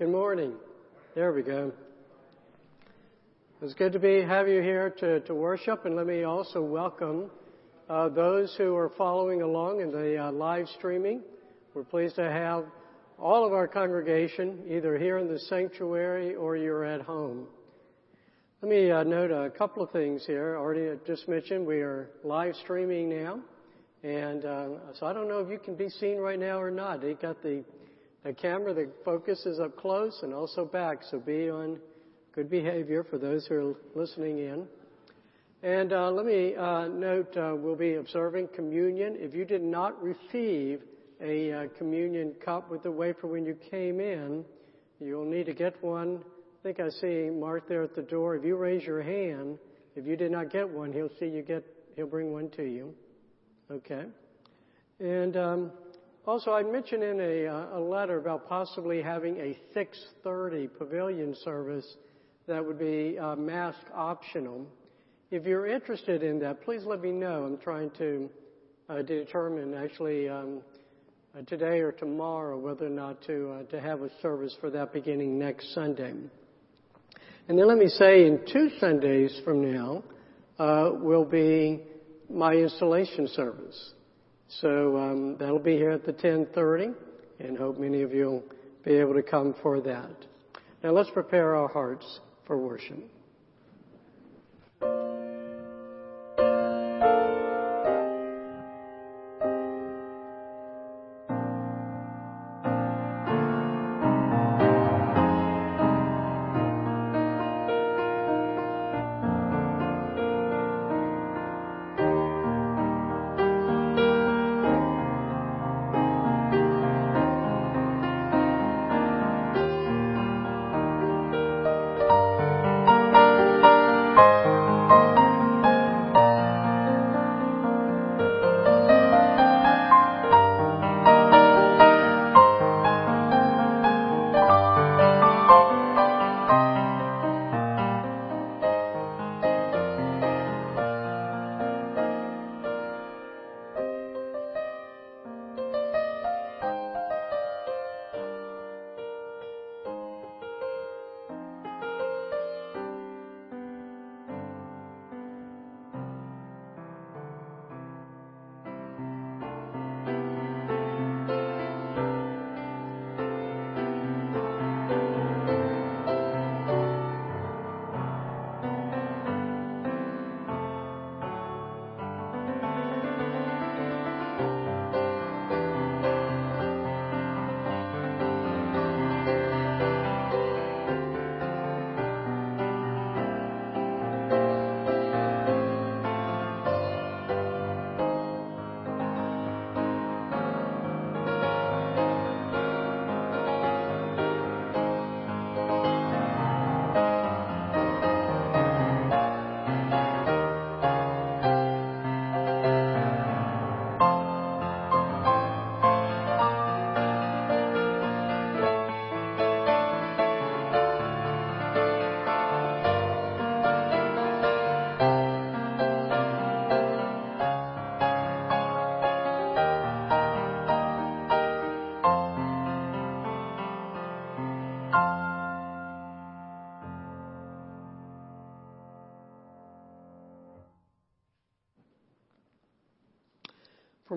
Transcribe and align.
Good 0.00 0.08
morning. 0.08 0.54
There 1.14 1.30
we 1.30 1.42
go. 1.42 1.72
It's 3.60 3.74
good 3.74 3.92
to 3.92 3.98
be 3.98 4.22
have 4.22 4.48
you 4.48 4.62
here 4.62 4.88
to, 4.98 5.20
to 5.20 5.34
worship, 5.34 5.84
and 5.84 5.94
let 5.94 6.06
me 6.06 6.22
also 6.22 6.62
welcome 6.62 7.30
uh, 7.86 8.08
those 8.08 8.54
who 8.56 8.74
are 8.76 8.88
following 8.96 9.42
along 9.42 9.82
in 9.82 9.92
the 9.92 10.16
uh, 10.16 10.32
live 10.32 10.68
streaming. 10.78 11.20
We're 11.74 11.84
pleased 11.84 12.16
to 12.16 12.22
have 12.22 12.64
all 13.18 13.44
of 13.44 13.52
our 13.52 13.68
congregation 13.68 14.62
either 14.70 14.96
here 14.96 15.18
in 15.18 15.28
the 15.28 15.38
sanctuary 15.38 16.34
or 16.34 16.56
you're 16.56 16.86
at 16.86 17.02
home. 17.02 17.46
Let 18.62 18.70
me 18.70 18.90
uh, 18.90 19.02
note 19.02 19.30
a 19.30 19.50
couple 19.50 19.82
of 19.82 19.90
things 19.90 20.24
here. 20.26 20.56
Already 20.56 20.98
just 21.06 21.28
mentioned 21.28 21.66
we 21.66 21.82
are 21.82 22.08
live 22.24 22.54
streaming 22.62 23.10
now, 23.10 23.40
and 24.02 24.46
uh, 24.46 24.68
so 24.98 25.04
I 25.04 25.12
don't 25.12 25.28
know 25.28 25.40
if 25.40 25.50
you 25.50 25.58
can 25.58 25.74
be 25.74 25.90
seen 25.90 26.16
right 26.16 26.38
now 26.38 26.58
or 26.58 26.70
not. 26.70 27.02
They 27.02 27.12
got 27.12 27.42
the 27.42 27.64
the 28.22 28.32
camera, 28.32 28.74
the 28.74 28.90
focus 29.04 29.46
is 29.46 29.60
up 29.60 29.76
close 29.78 30.20
and 30.22 30.34
also 30.34 30.64
back, 30.64 30.98
so 31.10 31.18
be 31.18 31.48
on 31.48 31.78
good 32.34 32.50
behavior 32.50 33.02
for 33.02 33.16
those 33.16 33.46
who 33.46 33.54
are 33.54 33.74
listening 33.94 34.38
in. 34.38 34.66
And 35.62 35.92
uh, 35.92 36.10
let 36.10 36.26
me 36.26 36.54
uh, 36.54 36.88
note 36.88 37.36
uh, 37.36 37.54
we'll 37.56 37.76
be 37.76 37.94
observing 37.94 38.48
communion. 38.54 39.16
If 39.18 39.34
you 39.34 39.44
did 39.44 39.62
not 39.62 40.02
receive 40.02 40.80
a 41.20 41.52
uh, 41.52 41.66
communion 41.76 42.34
cup 42.44 42.70
with 42.70 42.82
the 42.82 42.90
wafer 42.90 43.26
when 43.26 43.44
you 43.44 43.56
came 43.70 44.00
in, 44.00 44.44
you'll 45.00 45.24
need 45.24 45.46
to 45.46 45.54
get 45.54 45.82
one. 45.82 46.20
I 46.60 46.62
think 46.62 46.80
I 46.80 46.88
see 46.90 47.30
Mark 47.30 47.68
there 47.68 47.82
at 47.82 47.94
the 47.94 48.02
door. 48.02 48.36
If 48.36 48.44
you 48.44 48.56
raise 48.56 48.84
your 48.84 49.02
hand, 49.02 49.58
if 49.96 50.06
you 50.06 50.16
did 50.16 50.30
not 50.30 50.50
get 50.50 50.68
one, 50.68 50.92
he'll 50.92 51.10
see 51.18 51.26
you 51.26 51.42
get. 51.42 51.64
He'll 51.96 52.06
bring 52.06 52.32
one 52.32 52.50
to 52.50 52.62
you. 52.62 52.94
Okay. 53.70 54.04
And 54.98 55.36
um, 55.36 55.72
also, 56.26 56.52
I 56.52 56.62
mentioned 56.62 57.02
in 57.02 57.20
a, 57.20 57.46
uh, 57.46 57.78
a 57.78 57.80
letter 57.80 58.18
about 58.18 58.48
possibly 58.48 59.00
having 59.00 59.36
a 59.38 59.56
6:30 59.74 60.68
pavilion 60.78 61.34
service 61.34 61.96
that 62.46 62.64
would 62.64 62.78
be 62.78 63.18
uh, 63.18 63.36
mask 63.36 63.80
optional. 63.94 64.66
If 65.30 65.46
you're 65.46 65.66
interested 65.66 66.22
in 66.22 66.38
that, 66.40 66.62
please 66.62 66.84
let 66.84 67.00
me 67.00 67.10
know. 67.10 67.44
I'm 67.44 67.58
trying 67.58 67.90
to 67.98 68.28
uh, 68.88 69.02
determine 69.02 69.72
actually 69.74 70.28
um, 70.28 70.60
uh, 71.36 71.42
today 71.42 71.80
or 71.80 71.92
tomorrow 71.92 72.58
whether 72.58 72.86
or 72.86 72.90
not 72.90 73.22
to 73.22 73.50
uh, 73.50 73.62
to 73.70 73.80
have 73.80 74.02
a 74.02 74.10
service 74.20 74.54
for 74.60 74.68
that 74.70 74.92
beginning 74.92 75.38
next 75.38 75.72
Sunday. 75.74 76.12
And 77.48 77.58
then 77.58 77.66
let 77.66 77.78
me 77.78 77.88
say, 77.88 78.26
in 78.26 78.44
two 78.52 78.70
Sundays 78.78 79.40
from 79.44 79.72
now 79.72 80.04
uh, 80.58 80.90
will 80.92 81.24
be 81.24 81.80
my 82.28 82.52
installation 82.52 83.26
service. 83.28 83.94
So 84.58 84.96
um, 84.96 85.36
that'll 85.38 85.60
be 85.60 85.76
here 85.76 85.90
at 85.90 86.04
the 86.04 86.12
10:30, 86.12 86.94
and 87.38 87.56
hope 87.56 87.78
many 87.78 88.02
of 88.02 88.12
you 88.12 88.24
will 88.26 88.44
be 88.84 88.94
able 88.94 89.14
to 89.14 89.22
come 89.22 89.54
for 89.62 89.80
that. 89.80 90.10
Now 90.82 90.90
let's 90.90 91.10
prepare 91.10 91.54
our 91.54 91.68
hearts 91.68 92.20
for 92.46 92.58
worship. 92.58 92.98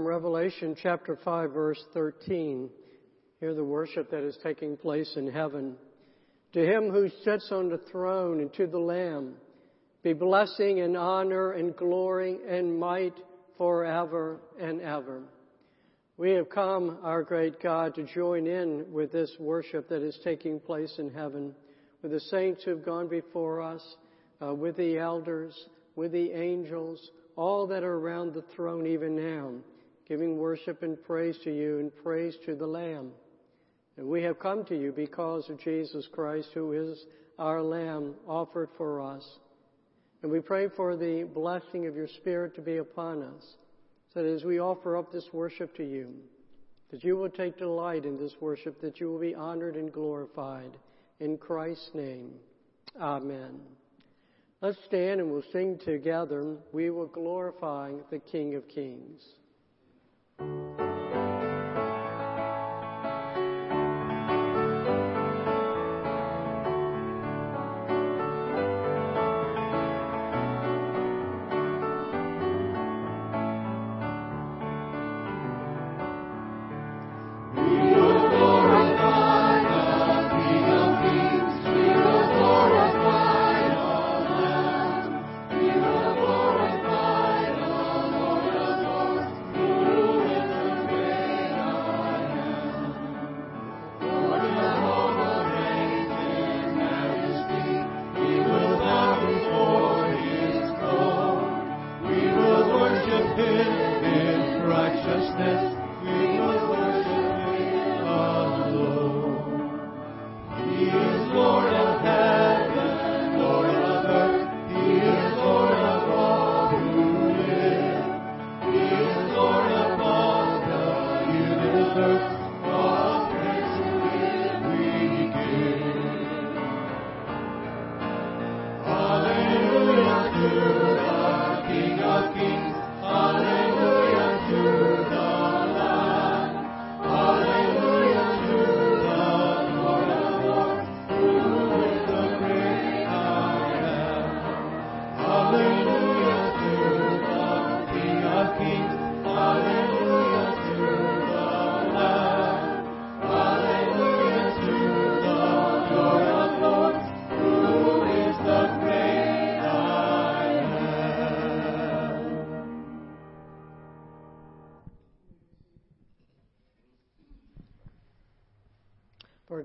Revelation 0.05 0.75
chapter 0.81 1.17
5 1.23 1.51
verse 1.51 1.83
13. 1.93 2.69
Hear 3.39 3.53
the 3.53 3.63
worship 3.63 4.09
that 4.11 4.23
is 4.23 4.37
taking 4.43 4.77
place 4.77 5.13
in 5.15 5.29
heaven. 5.29 5.75
To 6.53 6.65
him 6.65 6.89
who 6.89 7.09
sits 7.23 7.49
on 7.51 7.69
the 7.69 7.81
throne 7.91 8.39
and 8.39 8.53
to 8.53 8.67
the 8.67 8.79
Lamb 8.79 9.35
be 10.03 10.13
blessing 10.13 10.81
and 10.81 10.95
honor 10.97 11.51
and 11.51 11.75
glory 11.75 12.37
and 12.47 12.79
might 12.79 13.15
forever 13.57 14.39
and 14.59 14.81
ever. 14.81 15.23
We 16.17 16.31
have 16.31 16.49
come, 16.49 16.99
our 17.03 17.23
great 17.23 17.61
God, 17.61 17.95
to 17.95 18.03
join 18.03 18.45
in 18.45 18.91
with 18.91 19.11
this 19.11 19.35
worship 19.39 19.89
that 19.89 20.01
is 20.01 20.19
taking 20.23 20.59
place 20.59 20.93
in 20.99 21.09
heaven, 21.09 21.55
with 22.01 22.11
the 22.11 22.19
saints 22.19 22.63
who 22.63 22.71
have 22.71 22.85
gone 22.85 23.07
before 23.07 23.61
us, 23.61 23.95
uh, 24.41 24.53
with 24.53 24.77
the 24.77 24.97
elders, 24.97 25.53
with 25.95 26.11
the 26.11 26.31
angels, 26.31 27.11
all 27.35 27.65
that 27.67 27.83
are 27.83 27.95
around 27.95 28.33
the 28.33 28.43
throne 28.55 28.85
even 28.85 29.15
now 29.15 29.53
giving 30.07 30.37
worship 30.37 30.83
and 30.83 31.01
praise 31.03 31.37
to 31.43 31.51
you 31.51 31.79
and 31.79 31.95
praise 32.03 32.35
to 32.45 32.55
the 32.55 32.67
Lamb. 32.67 33.11
And 33.97 34.07
we 34.07 34.23
have 34.23 34.39
come 34.39 34.65
to 34.65 34.79
you 34.79 34.91
because 34.91 35.49
of 35.49 35.59
Jesus 35.59 36.07
Christ, 36.11 36.49
who 36.53 36.73
is 36.73 37.05
our 37.37 37.61
Lamb 37.61 38.15
offered 38.27 38.69
for 38.77 39.01
us. 39.01 39.23
And 40.21 40.31
we 40.31 40.39
pray 40.39 40.67
for 40.69 40.95
the 40.95 41.27
blessing 41.33 41.85
of 41.85 41.95
your 41.95 42.07
Spirit 42.07 42.55
to 42.55 42.61
be 42.61 42.77
upon 42.77 43.21
us, 43.23 43.43
so 44.13 44.23
that 44.23 44.33
as 44.33 44.43
we 44.43 44.59
offer 44.59 44.97
up 44.97 45.11
this 45.11 45.27
worship 45.33 45.75
to 45.77 45.83
you, 45.83 46.13
that 46.91 47.03
you 47.03 47.17
will 47.17 47.29
take 47.29 47.57
delight 47.57 48.05
in 48.05 48.17
this 48.17 48.35
worship, 48.39 48.79
that 48.81 48.99
you 48.99 49.11
will 49.11 49.19
be 49.19 49.35
honored 49.35 49.75
and 49.75 49.91
glorified. 49.91 50.77
In 51.19 51.37
Christ's 51.37 51.91
name, 51.93 52.33
Amen. 52.99 53.59
Let's 54.61 54.77
stand 54.85 55.19
and 55.19 55.29
we'll 55.29 55.43
sing 55.51 55.79
together. 55.83 56.55
We 56.71 56.89
will 56.89 57.07
glorify 57.07 57.91
the 58.11 58.19
King 58.19 58.55
of 58.55 58.67
Kings. 58.67 59.21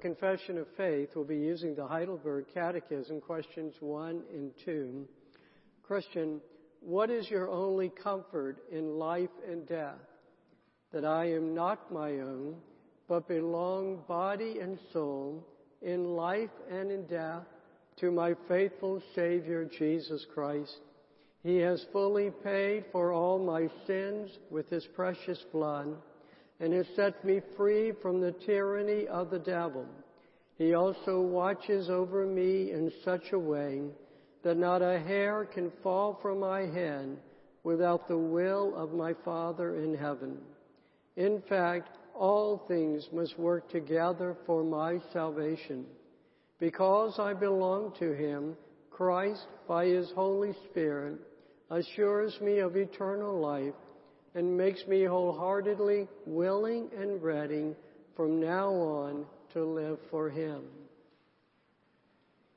Confession 0.09 0.57
of 0.57 0.67
faith, 0.75 1.11
we'll 1.15 1.23
be 1.23 1.37
using 1.37 1.75
the 1.75 1.87
Heidelberg 1.87 2.47
Catechism, 2.55 3.21
questions 3.21 3.75
1 3.81 4.23
and 4.33 4.53
2. 4.65 5.07
Christian, 5.83 6.41
what 6.81 7.11
is 7.11 7.29
your 7.29 7.51
only 7.51 7.91
comfort 7.91 8.57
in 8.73 8.99
life 8.99 9.29
and 9.47 9.69
death? 9.69 10.01
That 10.95 11.05
I 11.05 11.27
am 11.27 11.55
not 11.55 11.93
my 11.93 12.21
own, 12.21 12.55
but 13.07 13.29
belong 13.29 14.03
body 14.09 14.61
and 14.63 14.79
soul, 14.95 15.47
in 15.83 16.17
life 16.17 16.57
and 16.71 16.91
in 16.91 17.05
death, 17.05 17.45
to 18.01 18.11
my 18.11 18.35
faithful 18.49 19.03
Savior 19.15 19.69
Jesus 19.79 20.25
Christ. 20.33 20.79
He 21.43 21.59
has 21.59 21.85
fully 21.93 22.31
paid 22.43 22.87
for 22.93 23.13
all 23.13 23.39
my 23.39 23.69
sins 23.87 24.31
with 24.51 24.71
his 24.71 24.87
precious 24.87 25.45
blood 25.53 25.99
and 26.61 26.73
has 26.73 26.87
set 26.97 27.25
me 27.25 27.41
free 27.57 27.93
from 28.03 28.21
the 28.21 28.33
tyranny 28.33 29.07
of 29.07 29.31
the 29.31 29.39
devil. 29.39 29.87
He 30.57 30.75
also 30.75 31.21
watches 31.21 31.89
over 31.89 32.27
me 32.27 32.73
in 32.73 32.93
such 33.05 33.33
a 33.33 33.39
way 33.39 33.83
that 34.43 34.57
not 34.57 34.83
a 34.83 34.99
hair 34.99 35.45
can 35.45 35.71
fall 35.83 36.19
from 36.21 36.41
my 36.41 36.63
head 36.63 37.17
without 37.63 38.09
the 38.09 38.19
will 38.19 38.75
of 38.77 38.93
my 38.93 39.15
Father 39.25 39.77
in 39.77 39.95
heaven. 39.95 40.39
In 41.17 41.43
fact, 41.49 41.97
all 42.15 42.65
things 42.67 43.09
must 43.13 43.39
work 43.39 43.71
together 43.71 44.37
for 44.47 44.65
my 44.65 44.99
salvation. 45.13 45.85
Because 46.59 47.19
I 47.21 47.35
belong 47.35 47.93
to 48.01 48.13
Him, 48.13 48.57
Christ, 48.91 49.47
by 49.69 49.87
His 49.87 50.11
Holy 50.11 50.55
Spirit, 50.71 51.19
assures 51.71 52.41
me 52.41 52.59
of 52.59 52.77
eternal 52.77 53.39
life 53.39 53.75
and 54.35 54.57
makes 54.57 54.87
me 54.87 55.05
wholeheartedly 55.05 56.09
willing 56.27 56.89
and 56.99 57.23
ready 57.23 57.75
from 58.17 58.41
now 58.41 58.71
on 58.71 59.27
to 59.53 59.65
live 59.65 59.99
for 60.11 60.29
Him. 60.29 60.63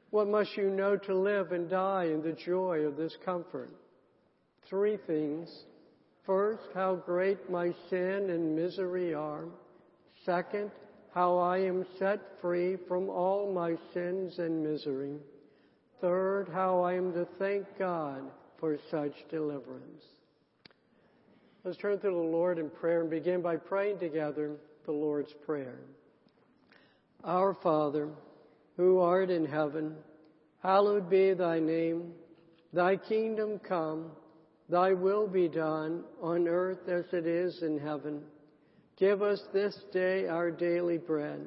What 0.09 0.27
must 0.27 0.57
you 0.57 0.69
know 0.69 0.97
to 0.97 1.15
live 1.15 1.53
and 1.53 1.69
die 1.69 2.06
in 2.06 2.21
the 2.21 2.33
joy 2.33 2.79
of 2.79 2.97
this 2.97 3.15
comfort? 3.23 3.69
Three 4.69 4.97
things. 5.07 5.50
First, 6.25 6.63
how 6.73 6.95
great 6.95 7.50
my 7.50 7.74
sin 7.89 8.29
and 8.29 8.56
misery 8.56 9.13
are. 9.13 9.45
Second, 10.25 10.71
how 11.13 11.38
I 11.38 11.59
am 11.59 11.85
set 11.97 12.19
free 12.41 12.77
from 12.88 13.09
all 13.09 13.51
my 13.51 13.75
sins 13.94 14.38
and 14.38 14.63
misery. 14.63 15.17
Third, 16.00 16.50
how 16.53 16.81
I 16.81 16.94
am 16.94 17.13
to 17.13 17.27
thank 17.39 17.65
God 17.79 18.24
for 18.59 18.77
such 18.89 19.13
deliverance. 19.29 20.03
Let's 21.63 21.78
turn 21.78 22.00
to 22.00 22.10
the 22.10 22.12
Lord 22.12 22.58
in 22.58 22.72
prayer 22.72 23.02
and 23.02 23.10
begin 23.10 23.44
by 23.44 23.58
praying 23.58 24.00
together 24.00 24.56
the 24.86 24.92
Lord's 24.92 25.31
Prayer. 25.46 25.78
Our 27.24 27.54
Father, 27.62 28.10
who 28.78 28.98
art 28.98 29.30
in 29.30 29.46
heaven, 29.46 29.94
hallowed 30.63 31.08
be 31.08 31.36
thy 31.36 31.60
name. 31.60 32.13
Thy 32.74 32.96
kingdom 32.96 33.60
come, 33.60 34.08
thy 34.69 34.94
will 34.94 35.28
be 35.28 35.48
done 35.48 36.04
on 36.19 36.48
earth 36.48 36.90
as 36.90 37.06
it 37.13 37.28
is 37.28 37.62
in 37.62 37.78
heaven. 37.78 38.24
Give 38.98 39.22
us 39.22 39.42
this 39.54 39.78
day 39.94 40.27
our 40.27 40.50
daily 40.50 40.98
bread, 40.98 41.46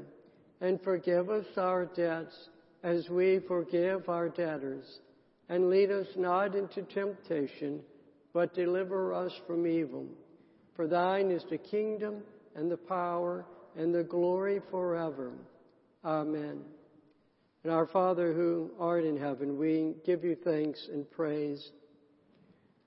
and 0.61 0.81
forgive 0.83 1.29
us 1.29 1.47
our 1.57 1.87
debts 1.87 2.37
as 2.85 3.09
we 3.09 3.41
forgive 3.49 4.09
our 4.09 4.29
debtors. 4.29 5.01
And 5.49 5.71
lead 5.71 5.91
us 5.91 6.07
not 6.15 6.55
into 6.55 6.83
temptation, 6.83 7.81
but 8.35 8.53
deliver 8.53 9.15
us 9.15 9.33
from 9.47 9.67
evil. 9.67 10.07
For 10.77 10.87
thine 10.87 11.31
is 11.31 11.45
the 11.49 11.57
kingdom, 11.57 12.23
and 12.57 12.71
the 12.71 12.77
power, 12.77 13.47
and 13.77 13.95
the 13.95 14.05
glory 14.05 14.61
forever. 14.71 15.33
Amen. 16.05 16.61
And 17.63 17.73
our 17.73 17.87
Father 17.87 18.33
who 18.35 18.71
art 18.79 19.05
in 19.05 19.17
heaven, 19.17 19.57
we 19.57 19.95
give 20.05 20.23
you 20.25 20.37
thanks 20.45 20.87
and 20.93 21.11
praise 21.11 21.71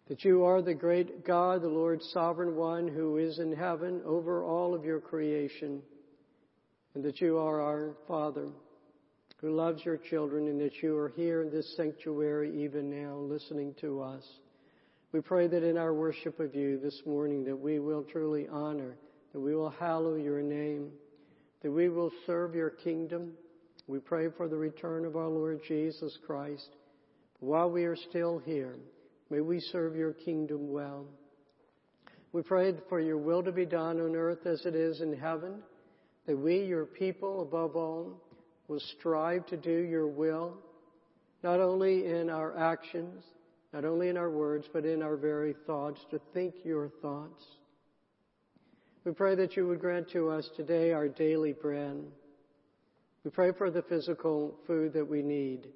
that 0.08 0.24
you 0.24 0.44
are 0.46 0.62
the 0.62 0.74
great 0.74 1.26
God, 1.26 1.62
the 1.62 1.68
Lord 1.68 2.02
sovereign 2.14 2.56
one 2.56 2.88
who 2.88 3.18
is 3.18 3.40
in 3.40 3.54
heaven 3.54 4.02
over 4.06 4.44
all 4.44 4.74
of 4.74 4.86
your 4.86 5.00
creation, 5.00 5.82
and 6.94 7.04
that 7.04 7.20
you 7.20 7.38
are 7.38 7.60
our 7.62 7.96
Father 8.08 8.50
who 9.40 9.56
loves 9.56 9.86
your 9.86 9.98
children 9.98 10.48
and 10.48 10.60
that 10.60 10.82
you 10.82 10.98
are 10.98 11.10
here 11.10 11.44
in 11.44 11.52
this 11.52 11.76
sanctuary 11.76 12.64
even 12.64 12.90
now 12.90 13.18
listening 13.18 13.76
to 13.80 14.02
us. 14.02 14.24
We 15.18 15.22
pray 15.22 15.48
that 15.48 15.64
in 15.64 15.80
our 15.80 15.96
worship 15.96 16.40
of 16.40 16.54
you 16.54 16.78
this 16.78 17.02
morning 17.04 17.44
that 17.46 17.60
we 17.60 17.80
will 17.80 18.04
truly 18.04 18.48
honor, 18.48 19.00
that 19.34 19.40
we 19.40 19.56
will 19.56 19.72
hallow 19.72 20.14
your 20.14 20.44
name 20.44 20.92
that 21.64 21.72
we 21.72 21.90
will 21.90 22.12
serve 22.28 22.54
your 22.54 22.70
kingdom. 22.70 23.32
We 23.88 23.98
pray 23.98 24.28
for 24.38 24.48
the 24.48 24.58
return 24.58 25.06
of 25.06 25.16
our 25.16 25.28
Lord 25.28 25.62
Jesus 25.68 26.16
Christ. 26.28 26.70
While 27.40 27.72
we 27.72 27.86
are 27.86 27.96
still 27.96 28.38
here, 28.38 28.76
may 29.32 29.42
we 29.42 29.60
serve 29.60 29.96
your 29.96 30.14
kingdom 30.14 30.72
well. 30.72 31.08
We 32.32 32.44
pray 32.44 32.76
for 32.88 33.00
your 33.00 33.18
will 33.18 33.42
to 33.42 33.52
be 33.52 33.66
done 33.66 34.00
on 34.00 34.16
earth 34.16 34.46
as 34.46 34.68
it 34.68 34.76
is 34.76 35.02
in 35.02 35.18
heaven, 35.18 35.64
that 36.28 36.38
we, 36.38 36.60
your 36.60 36.86
people, 36.86 37.42
above 37.42 37.76
all, 37.76 38.22
will 38.68 38.82
strive 39.00 39.48
to 39.48 39.58
do 39.58 39.80
your 39.80 40.06
will, 40.06 40.54
not 41.42 41.60
only 41.60 42.06
in 42.06 42.30
our 42.30 42.56
actions, 42.56 43.24
not 43.74 43.86
only 43.86 44.10
in 44.10 44.18
our 44.18 44.30
words, 44.30 44.68
but 44.72 44.86
in 44.86 45.02
our 45.02 45.18
very 45.18 45.56
thoughts, 45.66 46.00
to 46.12 46.20
think 46.34 46.54
your 46.64 46.90
thoughts. 47.02 47.44
We 49.04 49.14
pray 49.14 49.36
that 49.36 49.56
you 49.56 49.68
would 49.68 49.80
grant 49.80 50.10
to 50.12 50.30
us 50.30 50.50
today 50.56 50.92
our 50.92 51.08
daily 51.08 51.54
bread. 51.54 52.04
We 53.24 53.32
pray 53.32 53.52
for 53.58 53.70
the 53.70 53.82
physical 53.84 54.56
food 54.68 54.94
that 54.94 55.08
we 55.08 55.22
need. 55.22 55.68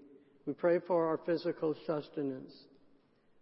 We 0.45 0.53
pray 0.53 0.79
for 0.79 1.07
our 1.07 1.19
physical 1.25 1.75
sustenance. 1.85 2.53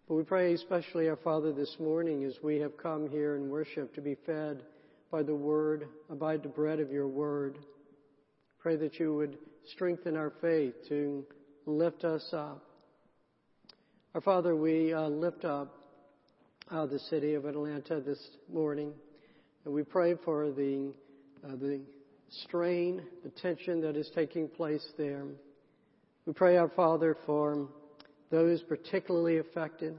But 0.08 0.16
we 0.16 0.24
pray 0.24 0.54
especially, 0.54 1.08
our 1.08 1.16
Father, 1.16 1.54
this 1.54 1.76
morning 1.80 2.24
as 2.24 2.36
we 2.44 2.58
have 2.58 2.78
come 2.78 3.08
here 3.08 3.36
in 3.36 3.50
worship 3.50 3.94
to 3.96 4.02
be 4.02 4.16
fed 4.26 4.64
by 5.12 5.24
the 5.24 5.36
Word, 5.36 5.88
by 6.10 6.38
the 6.38 6.48
bread 6.48 6.80
of 6.80 6.92
your 6.92 7.08
Word. 7.08 7.60
Pray 8.60 8.76
that 8.76 9.00
you 9.00 9.16
would 9.16 9.38
strengthen 9.72 10.18
our 10.18 10.34
faith 10.42 10.74
to 10.90 11.26
lift 11.66 12.04
us 12.04 12.28
up. 12.34 12.69
Our 14.16 14.22
Father, 14.22 14.56
we 14.56 14.92
uh, 14.92 15.08
lift 15.08 15.46
up 15.46 15.72
uh, 16.72 16.88
the 16.88 16.98
city 16.98 17.36
of 17.36 17.46
Atlanta 17.46 18.02
this 18.02 18.20
morning. 18.52 18.92
And 19.64 19.72
we 19.72 19.84
pray 19.84 20.16
for 20.26 20.50
the, 20.50 20.92
uh, 21.46 21.56
the 21.58 21.82
strain, 22.44 23.04
the 23.24 23.30
tension 23.30 23.82
that 23.82 23.96
is 23.96 24.10
taking 24.16 24.48
place 24.48 24.84
there. 24.98 25.26
We 26.26 26.34
pray, 26.34 26.58
our 26.58 26.70
Father, 26.70 27.18
for 27.28 27.68
those 28.32 28.64
particularly 28.64 29.38
affected, 29.38 29.96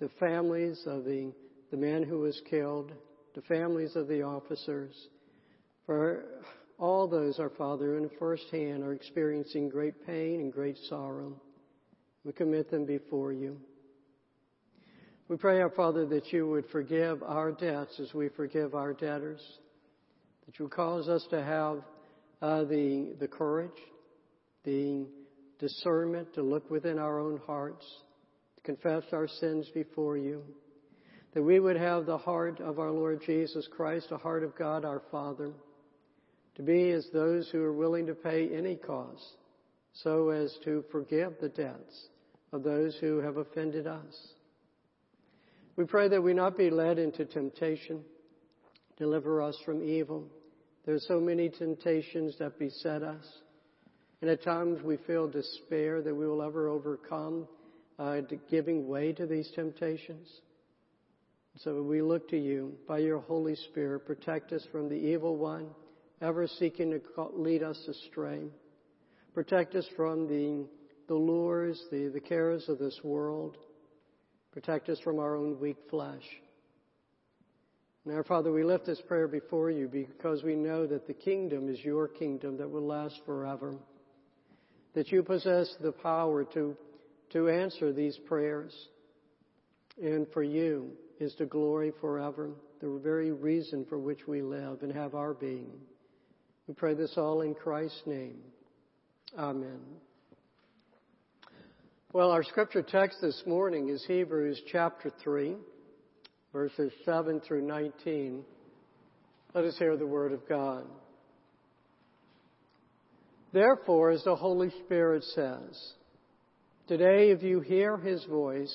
the 0.00 0.10
families 0.20 0.82
of 0.84 1.06
the, 1.06 1.32
the 1.70 1.78
man 1.78 2.02
who 2.02 2.18
was 2.18 2.38
killed, 2.50 2.92
the 3.34 3.42
families 3.42 3.96
of 3.96 4.06
the 4.06 4.20
officers, 4.20 4.94
for 5.86 6.24
all 6.78 7.08
those, 7.08 7.38
our 7.38 7.48
Father, 7.48 7.96
in 7.96 8.10
first 8.18 8.44
hand 8.52 8.82
are 8.82 8.92
experiencing 8.92 9.70
great 9.70 10.06
pain 10.06 10.40
and 10.40 10.52
great 10.52 10.76
sorrow. 10.90 11.40
We 12.24 12.32
commit 12.32 12.70
them 12.70 12.86
before 12.86 13.32
you. 13.32 13.58
We 15.28 15.36
pray, 15.36 15.60
our 15.60 15.70
Father, 15.70 16.06
that 16.06 16.32
you 16.32 16.48
would 16.48 16.66
forgive 16.70 17.22
our 17.22 17.52
debts 17.52 18.00
as 18.00 18.14
we 18.14 18.30
forgive 18.30 18.74
our 18.74 18.94
debtors, 18.94 19.40
that 20.46 20.58
you 20.58 20.68
cause 20.68 21.08
us 21.08 21.26
to 21.30 21.42
have 21.42 21.82
uh, 22.40 22.64
the, 22.64 23.14
the 23.20 23.28
courage, 23.28 23.70
the 24.64 25.06
discernment 25.58 26.34
to 26.34 26.42
look 26.42 26.70
within 26.70 26.98
our 26.98 27.20
own 27.20 27.40
hearts, 27.46 27.84
to 28.56 28.62
confess 28.62 29.02
our 29.12 29.28
sins 29.28 29.68
before 29.74 30.16
you, 30.16 30.42
that 31.34 31.42
we 31.42 31.60
would 31.60 31.76
have 31.76 32.06
the 32.06 32.18
heart 32.18 32.60
of 32.60 32.78
our 32.78 32.90
Lord 32.90 33.22
Jesus 33.24 33.68
Christ, 33.74 34.08
the 34.08 34.18
heart 34.18 34.44
of 34.44 34.56
God 34.56 34.84
our 34.84 35.02
Father, 35.10 35.52
to 36.56 36.62
be 36.62 36.90
as 36.90 37.06
those 37.12 37.48
who 37.50 37.62
are 37.62 37.72
willing 37.72 38.06
to 38.06 38.14
pay 38.14 38.48
any 38.54 38.76
cost 38.76 39.36
so 39.92 40.30
as 40.30 40.54
to 40.64 40.84
forgive 40.90 41.34
the 41.40 41.48
debts 41.48 42.08
of 42.54 42.62
those 42.62 42.96
who 43.00 43.18
have 43.18 43.36
offended 43.36 43.86
us. 43.88 44.14
We 45.76 45.84
pray 45.84 46.08
that 46.08 46.22
we 46.22 46.34
not 46.34 46.56
be 46.56 46.70
led 46.70 47.00
into 47.00 47.24
temptation. 47.24 48.02
Deliver 48.96 49.42
us 49.42 49.58
from 49.64 49.82
evil. 49.82 50.28
There 50.86 50.94
are 50.94 51.00
so 51.00 51.18
many 51.18 51.48
temptations 51.48 52.36
that 52.38 52.58
beset 52.60 53.02
us. 53.02 53.24
And 54.20 54.30
at 54.30 54.44
times 54.44 54.82
we 54.84 54.98
feel 54.98 55.28
despair 55.28 56.00
that 56.00 56.14
we 56.14 56.28
will 56.28 56.42
ever 56.42 56.68
overcome 56.68 57.48
uh, 57.98 58.20
giving 58.48 58.86
way 58.86 59.12
to 59.12 59.26
these 59.26 59.50
temptations. 59.56 60.28
So 61.58 61.82
we 61.82 62.02
look 62.02 62.28
to 62.30 62.38
you 62.38 62.74
by 62.86 62.98
your 62.98 63.18
Holy 63.18 63.56
Spirit. 63.56 64.06
Protect 64.06 64.52
us 64.52 64.64
from 64.70 64.88
the 64.88 64.94
evil 64.94 65.36
one, 65.36 65.70
ever 66.22 66.46
seeking 66.46 66.92
to 66.92 67.00
lead 67.34 67.64
us 67.64 67.78
astray. 67.88 68.44
Protect 69.34 69.74
us 69.74 69.86
from 69.96 70.28
the, 70.28 70.66
the 71.08 71.14
lures, 71.14 71.82
the, 71.90 72.08
the 72.08 72.20
cares 72.20 72.68
of 72.68 72.78
this 72.78 72.98
world. 73.02 73.56
Protect 74.52 74.88
us 74.88 75.00
from 75.00 75.18
our 75.18 75.36
own 75.36 75.58
weak 75.60 75.76
flesh. 75.90 76.22
Now, 78.06 78.22
Father, 78.22 78.52
we 78.52 78.64
lift 78.64 78.86
this 78.86 79.00
prayer 79.00 79.26
before 79.26 79.70
you 79.70 79.88
because 79.88 80.42
we 80.42 80.54
know 80.54 80.86
that 80.86 81.06
the 81.06 81.14
kingdom 81.14 81.68
is 81.68 81.82
your 81.82 82.06
kingdom 82.06 82.58
that 82.58 82.70
will 82.70 82.86
last 82.86 83.18
forever. 83.24 83.74
That 84.94 85.10
you 85.10 85.22
possess 85.22 85.74
the 85.80 85.92
power 85.92 86.44
to, 86.52 86.76
to 87.32 87.48
answer 87.48 87.92
these 87.92 88.18
prayers. 88.26 88.74
And 90.02 90.26
for 90.32 90.42
you 90.42 90.90
is 91.18 91.34
to 91.36 91.46
glory 91.46 91.92
forever, 92.00 92.50
the 92.80 93.00
very 93.02 93.32
reason 93.32 93.86
for 93.88 93.98
which 93.98 94.26
we 94.28 94.42
live 94.42 94.82
and 94.82 94.92
have 94.92 95.14
our 95.14 95.32
being. 95.32 95.72
We 96.66 96.74
pray 96.74 96.94
this 96.94 97.14
all 97.16 97.40
in 97.40 97.54
Christ's 97.54 98.02
name. 98.06 98.38
Amen. 99.38 99.80
Well, 102.14 102.30
our 102.30 102.44
scripture 102.44 102.80
text 102.80 103.18
this 103.20 103.42
morning 103.44 103.88
is 103.88 104.04
Hebrews 104.06 104.62
chapter 104.70 105.10
3, 105.24 105.56
verses 106.52 106.92
7 107.04 107.40
through 107.40 107.66
19. 107.66 108.44
Let 109.52 109.64
us 109.64 109.76
hear 109.76 109.96
the 109.96 110.06
word 110.06 110.30
of 110.30 110.48
God. 110.48 110.84
Therefore, 113.52 114.12
as 114.12 114.22
the 114.22 114.36
Holy 114.36 114.70
Spirit 114.84 115.24
says, 115.34 115.94
Today, 116.86 117.32
if 117.32 117.42
you 117.42 117.58
hear 117.58 117.96
his 117.96 118.24
voice, 118.26 118.72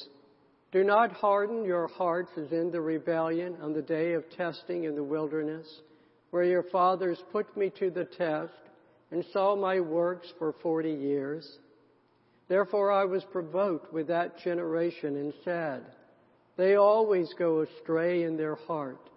do 0.74 0.84
not 0.84 1.14
harden 1.14 1.64
your 1.64 1.88
hearts 1.88 2.32
as 2.36 2.52
in 2.52 2.72
the 2.72 2.82
rebellion 2.82 3.56
on 3.62 3.72
the 3.72 3.82
day 3.82 4.16
of 4.16 4.30
testing 4.32 4.84
in 4.84 4.96
the 4.96 5.02
wilderness, 5.02 5.66
where 6.32 6.44
your 6.44 6.64
fathers 6.64 7.24
put 7.32 7.56
me 7.56 7.72
to 7.80 7.90
the 7.90 8.04
test 8.04 8.52
and 9.12 9.24
saw 9.32 9.56
my 9.56 9.80
works 9.80 10.28
for 10.38 10.54
forty 10.62 10.92
years. 10.92 11.60
Therefore 12.50 12.92
I 12.92 13.06
was 13.06 13.24
provoked 13.32 13.94
with 13.94 14.08
that 14.08 14.40
generation 14.40 15.16
and 15.16 15.34
said, 15.46 15.86
They 16.58 16.76
always 16.76 17.32
go 17.38 17.62
astray 17.62 18.24
in 18.24 18.36
their 18.38 18.56
heart. 18.56 19.10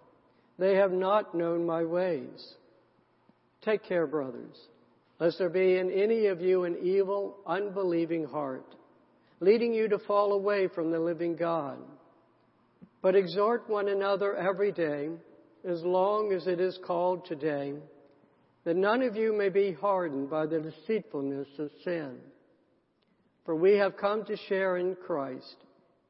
They 0.59 0.77
have 0.77 0.93
not 0.93 1.35
known 1.35 1.67
my 1.67 1.83
ways. 1.83 2.55
Take 3.65 3.85
care, 3.85 4.07
brothers, 4.07 4.57
lest 5.19 5.39
there 5.39 5.49
be 5.49 5.79
in 5.79 5.91
any 5.91 6.27
of 6.27 6.43
you 6.43 6.65
an 6.65 6.77
evil, 6.83 7.39
unbelieving 7.47 8.25
heart, 8.25 8.67
leading 9.41 9.73
you 9.73 9.89
to 9.89 9.99
fall 9.99 10.35
away 10.35 10.69
from 10.69 10.91
the 10.91 11.01
living 11.01 11.35
God. 11.35 11.79
But 13.01 13.17
exhort 13.17 13.69
one 13.69 13.89
another 13.89 14.37
every 14.37 14.73
day, 14.73 15.09
as 15.67 15.83
long 15.83 16.33
as 16.33 16.47
it 16.47 16.61
is 16.61 16.79
called 16.85 17.25
today, 17.25 17.75
that 18.65 18.77
none 18.77 19.03
of 19.03 19.17
you 19.17 19.33
may 19.33 19.49
be 19.49 19.73
hardened 19.73 20.29
by 20.29 20.47
the 20.47 20.61
deceitfulness 20.61 21.49
of 21.59 21.71
sin. 21.83 22.19
For 23.45 23.55
we 23.55 23.77
have 23.79 23.97
come 23.97 24.25
to 24.27 24.37
share 24.37 24.77
in 24.77 24.95
Christ, 24.95 25.57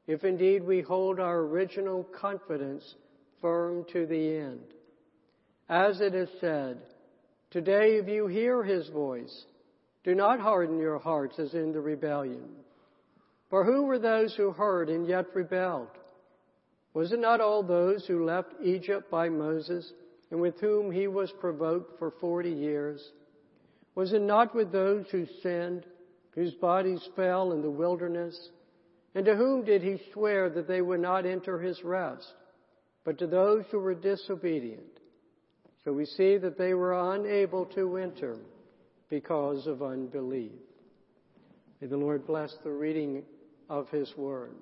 if 0.07 0.23
indeed 0.23 0.63
we 0.63 0.81
hold 0.81 1.19
our 1.19 1.39
original 1.39 2.03
confidence 2.03 2.95
firm 3.41 3.85
to 3.91 4.05
the 4.05 4.37
end. 4.37 4.61
As 5.69 6.01
it 6.01 6.13
is 6.13 6.29
said, 6.39 6.77
Today 7.49 7.97
if 7.97 8.07
you 8.07 8.27
hear 8.27 8.63
his 8.63 8.89
voice, 8.89 9.45
do 10.03 10.15
not 10.15 10.39
harden 10.39 10.79
your 10.79 10.99
hearts 10.99 11.39
as 11.39 11.53
in 11.53 11.71
the 11.71 11.79
rebellion. 11.79 12.49
For 13.49 13.63
who 13.63 13.83
were 13.83 13.99
those 13.99 14.35
who 14.35 14.51
heard 14.51 14.89
and 14.89 15.07
yet 15.07 15.27
rebelled? 15.35 15.89
Was 16.93 17.11
it 17.11 17.19
not 17.19 17.41
all 17.41 17.63
those 17.63 18.05
who 18.05 18.25
left 18.25 18.53
Egypt 18.63 19.09
by 19.09 19.29
Moses 19.29 19.91
and 20.31 20.41
with 20.41 20.59
whom 20.59 20.91
he 20.91 21.07
was 21.07 21.31
provoked 21.39 21.97
for 21.99 22.11
forty 22.11 22.51
years? 22.51 23.11
Was 23.95 24.13
it 24.13 24.21
not 24.21 24.55
with 24.55 24.71
those 24.71 25.05
who 25.11 25.25
sinned 25.41 25.85
whose 26.35 26.53
bodies 26.55 27.01
fell 27.15 27.51
in 27.51 27.61
the 27.61 27.69
wilderness? 27.69 28.49
And 29.15 29.25
to 29.25 29.35
whom 29.35 29.63
did 29.63 29.83
he 29.83 30.01
swear 30.11 30.49
that 30.49 30.67
they 30.67 30.81
would 30.81 30.99
not 30.99 31.25
enter 31.25 31.59
his 31.59 31.83
rest, 31.83 32.33
but 33.05 33.19
to 33.19 33.27
those 33.27 33.63
who 33.71 33.79
were 33.79 33.93
disobedient? 33.93 34.81
So 35.83 35.91
we 35.91 36.05
see 36.05 36.37
that 36.37 36.57
they 36.57 36.73
were 36.73 37.13
unable 37.13 37.65
to 37.67 37.97
enter 37.97 38.37
because 39.09 39.67
of 39.67 39.83
unbelief. 39.83 40.51
May 41.81 41.87
the 41.87 41.97
Lord 41.97 42.25
bless 42.25 42.55
the 42.63 42.71
reading 42.71 43.23
of 43.69 43.89
his 43.89 44.11
word. 44.15 44.55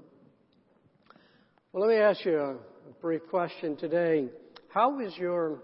Well, 1.71 1.87
let 1.87 1.95
me 1.95 2.01
ask 2.01 2.25
you 2.25 2.37
a 2.37 2.57
brief 2.99 3.21
question 3.29 3.77
today. 3.77 4.27
How 4.69 4.99
is 4.99 5.15
your 5.17 5.59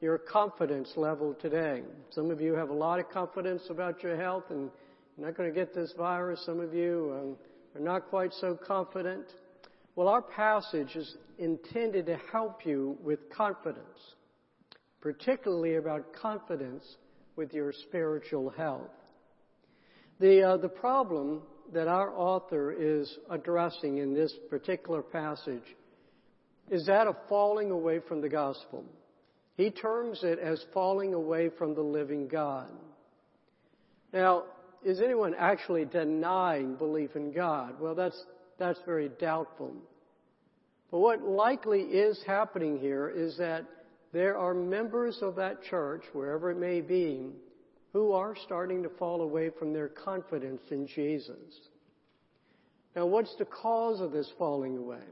your 0.00 0.18
confidence 0.18 0.92
level 0.96 1.34
today? 1.40 1.82
Some 2.10 2.30
of 2.30 2.40
you 2.40 2.52
have 2.54 2.68
a 2.68 2.74
lot 2.74 2.98
of 2.98 3.08
confidence 3.08 3.62
about 3.70 4.02
your 4.02 4.16
health 4.16 4.44
and 4.50 4.70
not 5.18 5.36
going 5.36 5.48
to 5.48 5.54
get 5.54 5.74
this 5.74 5.92
virus. 5.96 6.42
Some 6.44 6.60
of 6.60 6.74
you 6.74 7.14
um, 7.18 7.36
are 7.74 7.84
not 7.84 8.08
quite 8.10 8.32
so 8.34 8.54
confident. 8.54 9.24
Well, 9.94 10.08
our 10.08 10.20
passage 10.20 10.94
is 10.94 11.16
intended 11.38 12.06
to 12.06 12.18
help 12.30 12.66
you 12.66 12.98
with 13.02 13.18
confidence, 13.30 14.14
particularly 15.00 15.76
about 15.76 16.12
confidence 16.12 16.84
with 17.34 17.54
your 17.54 17.72
spiritual 17.72 18.50
health. 18.50 18.90
The, 20.20 20.42
uh, 20.42 20.56
the 20.58 20.68
problem 20.68 21.42
that 21.72 21.88
our 21.88 22.14
author 22.14 22.72
is 22.72 23.18
addressing 23.30 23.98
in 23.98 24.14
this 24.14 24.32
particular 24.50 25.02
passage 25.02 25.64
is 26.70 26.86
that 26.86 27.06
of 27.06 27.16
falling 27.28 27.70
away 27.70 28.00
from 28.06 28.20
the 28.20 28.28
gospel. 28.28 28.84
He 29.56 29.70
terms 29.70 30.20
it 30.22 30.38
as 30.38 30.62
falling 30.74 31.14
away 31.14 31.48
from 31.56 31.74
the 31.74 31.82
living 31.82 32.28
God. 32.28 32.68
Now, 34.12 34.44
is 34.86 35.00
anyone 35.00 35.34
actually 35.36 35.84
denying 35.84 36.76
belief 36.76 37.16
in 37.16 37.32
God? 37.32 37.80
Well, 37.80 37.96
that's, 37.96 38.24
that's 38.56 38.78
very 38.86 39.08
doubtful. 39.20 39.74
But 40.92 41.00
what 41.00 41.22
likely 41.22 41.80
is 41.80 42.22
happening 42.24 42.78
here 42.78 43.08
is 43.08 43.36
that 43.38 43.64
there 44.12 44.38
are 44.38 44.54
members 44.54 45.18
of 45.22 45.34
that 45.36 45.64
church, 45.64 46.04
wherever 46.12 46.52
it 46.52 46.56
may 46.56 46.80
be, 46.80 47.30
who 47.92 48.12
are 48.12 48.36
starting 48.44 48.84
to 48.84 48.88
fall 48.90 49.22
away 49.22 49.50
from 49.58 49.72
their 49.72 49.88
confidence 49.88 50.62
in 50.70 50.86
Jesus. 50.86 51.34
Now, 52.94 53.06
what's 53.06 53.34
the 53.40 53.44
cause 53.44 54.00
of 54.00 54.12
this 54.12 54.30
falling 54.38 54.76
away? 54.78 55.02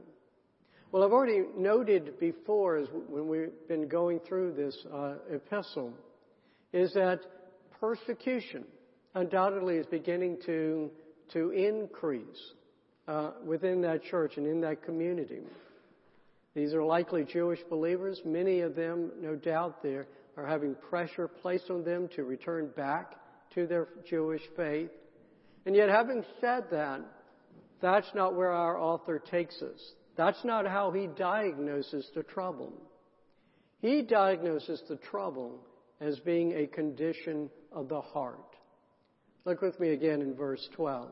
Well, 0.93 1.03
I've 1.03 1.11
already 1.11 1.43
noted 1.57 2.17
before, 2.17 2.77
as 2.77 2.87
when 3.09 3.27
we've 3.27 3.51
been 3.67 3.89
going 3.89 4.21
through 4.21 4.53
this 4.53 4.77
uh, 4.93 5.15
epistle, 5.29 5.91
is 6.71 6.93
that 6.93 7.19
persecution 7.81 8.63
undoubtedly 9.15 9.77
is 9.77 9.85
beginning 9.87 10.37
to, 10.45 10.91
to 11.33 11.49
increase 11.51 12.53
uh, 13.07 13.31
within 13.43 13.81
that 13.81 14.03
church 14.03 14.33
and 14.37 14.45
in 14.45 14.61
that 14.61 14.83
community. 14.83 15.41
These 16.53 16.73
are 16.73 16.83
likely 16.83 17.23
Jewish 17.25 17.59
believers. 17.69 18.21
Many 18.23 18.61
of 18.61 18.75
them, 18.75 19.11
no 19.19 19.35
doubt, 19.35 19.81
there 19.81 20.07
are 20.37 20.45
having 20.45 20.75
pressure 20.89 21.27
placed 21.27 21.69
on 21.69 21.83
them 21.83 22.09
to 22.15 22.23
return 22.23 22.69
back 22.75 23.15
to 23.55 23.67
their 23.67 23.87
Jewish 24.09 24.41
faith. 24.55 24.89
And 25.65 25.75
yet, 25.75 25.89
having 25.89 26.23
said 26.39 26.65
that, 26.71 27.01
that's 27.81 28.09
not 28.13 28.35
where 28.35 28.51
our 28.51 28.79
author 28.79 29.19
takes 29.19 29.61
us. 29.61 29.93
That's 30.15 30.43
not 30.43 30.65
how 30.65 30.91
he 30.91 31.07
diagnoses 31.07 32.09
the 32.15 32.23
trouble. 32.23 32.73
He 33.81 34.01
diagnoses 34.01 34.81
the 34.87 34.95
trouble 34.95 35.59
as 35.99 36.19
being 36.19 36.53
a 36.53 36.67
condition 36.67 37.49
of 37.71 37.89
the 37.89 38.01
heart. 38.01 38.54
Look 39.45 39.61
with 39.61 39.79
me 39.79 39.89
again 39.89 40.21
in 40.21 40.33
verse 40.33 40.67
12. 40.75 41.07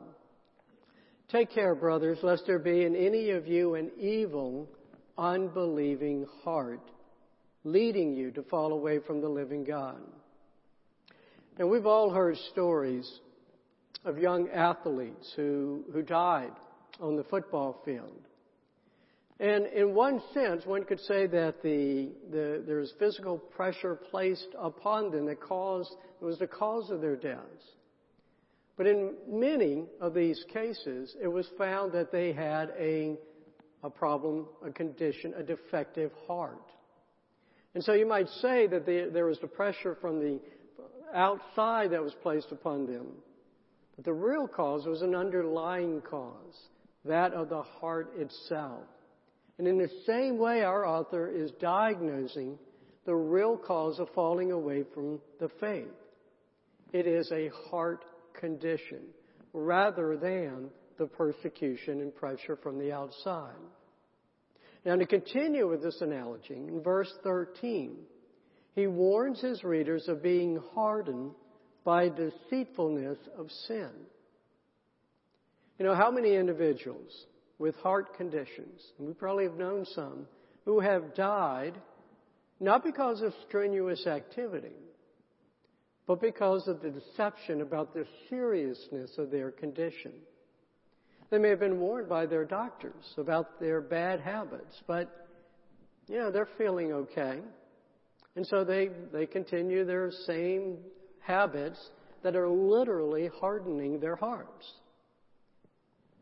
Take 1.31 1.51
care, 1.51 1.75
brothers, 1.75 2.17
lest 2.23 2.47
there 2.47 2.57
be 2.57 2.83
in 2.83 2.95
any 2.95 3.29
of 3.29 3.47
you 3.47 3.75
an 3.75 3.91
evil, 3.99 4.67
unbelieving 5.19 6.25
heart, 6.43 6.81
leading 7.63 8.15
you 8.15 8.31
to 8.31 8.41
fall 8.41 8.73
away 8.73 8.97
from 9.05 9.21
the 9.21 9.29
living 9.29 9.63
God. 9.63 10.01
And 11.59 11.69
we've 11.69 11.85
all 11.85 12.09
heard 12.09 12.35
stories 12.51 13.07
of 14.03 14.17
young 14.17 14.49
athletes 14.49 15.31
who, 15.35 15.85
who 15.93 16.01
died 16.01 16.53
on 16.99 17.15
the 17.15 17.23
football 17.25 17.83
field. 17.85 18.19
And 19.39 19.67
in 19.67 19.93
one 19.93 20.21
sense, 20.33 20.65
one 20.65 20.85
could 20.85 20.99
say 21.01 21.27
that 21.27 21.61
the, 21.61 22.09
the, 22.31 22.63
there's 22.65 22.93
physical 22.97 23.37
pressure 23.37 23.95
placed 23.95 24.49
upon 24.59 25.11
them 25.11 25.27
that 25.27 25.39
caused, 25.39 25.91
was 26.19 26.39
the 26.39 26.47
cause 26.47 26.89
of 26.89 26.99
their 26.99 27.15
deaths. 27.15 27.63
But 28.75 28.87
in 28.87 29.13
many 29.27 29.85
of 30.01 30.13
these 30.13 30.43
cases, 30.51 31.15
it 31.21 31.27
was 31.27 31.47
found 31.57 31.91
that 31.93 32.11
they 32.11 32.33
had 32.33 32.71
a, 32.79 33.15
a 33.83 33.89
problem, 33.89 34.47
a 34.65 34.71
condition, 34.71 35.33
a 35.37 35.43
defective 35.43 36.11
heart. 36.27 36.71
And 37.75 37.83
so 37.83 37.93
you 37.93 38.07
might 38.07 38.29
say 38.41 38.67
that 38.67 38.85
the, 38.85 39.09
there 39.11 39.25
was 39.25 39.39
the 39.39 39.47
pressure 39.47 39.95
from 40.01 40.19
the 40.19 40.39
outside 41.13 41.91
that 41.91 42.03
was 42.03 42.15
placed 42.21 42.51
upon 42.51 42.87
them. 42.87 43.07
But 43.95 44.05
the 44.05 44.13
real 44.13 44.47
cause 44.47 44.85
was 44.87 45.01
an 45.03 45.13
underlying 45.13 46.01
cause, 46.01 46.57
that 47.05 47.33
of 47.33 47.49
the 47.49 47.61
heart 47.61 48.13
itself. 48.17 48.83
And 49.59 49.67
in 49.67 49.77
the 49.77 49.89
same 50.07 50.39
way, 50.39 50.63
our 50.63 50.85
author 50.85 51.29
is 51.29 51.51
diagnosing 51.59 52.57
the 53.05 53.15
real 53.15 53.57
cause 53.57 53.99
of 53.99 54.09
falling 54.15 54.51
away 54.51 54.83
from 54.93 55.19
the 55.39 55.49
faith. 55.59 55.85
It 56.91 57.05
is 57.05 57.31
a 57.31 57.49
heart 57.69 58.05
condition 58.33 59.01
rather 59.53 60.17
than 60.17 60.69
the 60.97 61.05
persecution 61.05 62.01
and 62.01 62.15
pressure 62.15 62.55
from 62.55 62.79
the 62.79 62.91
outside. 62.91 63.53
Now, 64.85 64.95
to 64.95 65.05
continue 65.05 65.69
with 65.69 65.81
this 65.81 66.01
analogy, 66.01 66.55
in 66.55 66.81
verse 66.81 67.11
13, 67.23 67.95
he 68.75 68.87
warns 68.87 69.39
his 69.39 69.63
readers 69.63 70.07
of 70.07 70.21
being 70.21 70.61
hardened 70.73 71.31
by 71.83 72.09
deceitfulness 72.09 73.17
of 73.37 73.49
sin. 73.67 73.89
You 75.79 75.85
know, 75.85 75.95
how 75.95 76.11
many 76.11 76.35
individuals 76.35 77.11
with 77.59 77.75
heart 77.77 78.17
conditions, 78.17 78.81
and 78.97 79.07
we 79.07 79.13
probably 79.13 79.45
have 79.45 79.57
known 79.57 79.85
some, 79.93 80.27
who 80.65 80.79
have 80.79 81.15
died 81.15 81.79
not 82.59 82.83
because 82.83 83.21
of 83.21 83.33
strenuous 83.47 84.05
activity, 84.07 84.75
but 86.07 86.21
because 86.21 86.67
of 86.67 86.81
the 86.81 86.89
deception 86.89 87.61
about 87.61 87.93
the 87.93 88.05
seriousness 88.29 89.11
of 89.17 89.31
their 89.31 89.51
condition. 89.51 90.11
They 91.29 91.37
may 91.37 91.49
have 91.49 91.59
been 91.59 91.79
warned 91.79 92.09
by 92.09 92.25
their 92.25 92.45
doctors 92.45 93.15
about 93.17 93.59
their 93.59 93.81
bad 93.81 94.19
habits, 94.19 94.81
but, 94.85 95.27
you 96.07 96.17
know, 96.17 96.29
they're 96.29 96.49
feeling 96.57 96.91
okay. 96.91 97.39
And 98.35 98.45
so 98.45 98.63
they, 98.63 98.89
they 99.11 99.25
continue 99.25 99.85
their 99.85 100.11
same 100.27 100.77
habits 101.19 101.79
that 102.23 102.35
are 102.35 102.49
literally 102.49 103.29
hardening 103.39 103.99
their 103.99 104.15
hearts. 104.15 104.73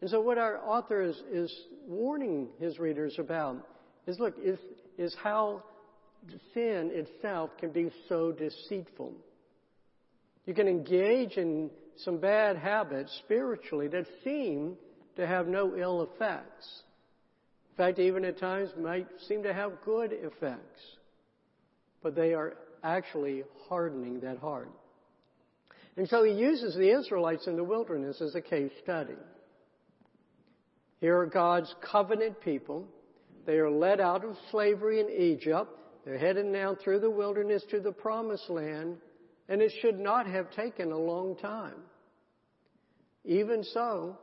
And 0.02 0.10
so 0.10 0.20
what 0.20 0.38
our 0.38 0.58
author 0.58 1.02
is, 1.02 1.16
is 1.32 1.54
warning 1.88 2.48
his 2.60 2.80
readers 2.80 3.16
about 3.20 3.68
is 4.08 4.20
look, 4.20 4.36
is, 4.44 4.58
is 4.98 5.16
how 5.22 5.64
sin 6.54 6.92
itself 6.94 7.52
can 7.60 7.72
be 7.72 7.92
so 8.10 8.32
deceitful. 8.32 9.14
You 10.46 10.54
can 10.54 10.68
engage 10.68 11.38
in 11.38 11.70
some 11.98 12.18
bad 12.18 12.58
habits 12.58 13.12
spiritually 13.24 13.88
that 13.90 14.06
seem 14.24 14.76
to 15.16 15.28
have 15.28 15.48
no 15.48 15.76
ill 15.76 16.04
effects. 16.04 16.84
In 17.72 17.78
fact, 17.78 18.00
even 18.00 18.26
at 18.26 18.40
times 18.40 18.70
might 18.80 19.08
seem 19.28 19.44
to 19.44 19.54
have 19.54 19.82
good 19.86 20.12
effects. 20.12 20.82
But 22.02 22.16
they 22.16 22.34
are 22.34 22.56
actually 22.84 23.44
hardening 23.70 24.22
that 24.22 24.40
heart. 24.40 24.72
And 25.98 26.08
so 26.10 26.24
he 26.24 26.34
uses 26.34 26.76
the 26.76 26.98
Israelites 26.98 27.48
in 27.48 27.56
the 27.56 27.64
wilderness 27.64 28.22
as 28.22 28.36
a 28.36 28.42
case 28.42 28.72
study. 28.84 29.16
Here 31.00 31.18
are 31.18 31.26
God's 31.26 31.74
covenant 31.92 32.42
people. 32.42 32.88
They 33.46 33.58
are 33.58 33.72
led 33.72 34.00
out 34.00 34.24
of 34.24 34.38
slavery 34.52 35.00
in 35.00 35.10
Egypt. 35.10 35.70
They're 36.06 36.18
headed 36.18 36.46
now 36.46 36.76
through 36.76 37.00
the 37.00 37.10
wilderness 37.10 37.64
to 37.72 37.80
the 37.80 37.92
promised 37.92 38.50
land, 38.50 38.98
and 39.52 39.62
it 39.62 39.74
should 39.82 40.00
not 40.00 40.26
have 40.28 40.50
taken 40.52 40.94
a 40.94 40.98
long 40.98 41.36
time. 41.36 41.76
Even 43.26 43.66
so, 43.66 44.18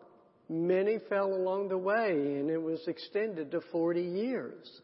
many 0.49 0.97
fell 1.11 1.35
along 1.35 1.69
the 1.69 1.77
way, 1.77 2.13
and 2.13 2.49
it 2.49 2.61
was 2.61 2.81
extended 2.89 3.51
to 3.51 3.61
40 3.71 4.01
years. 4.01 4.81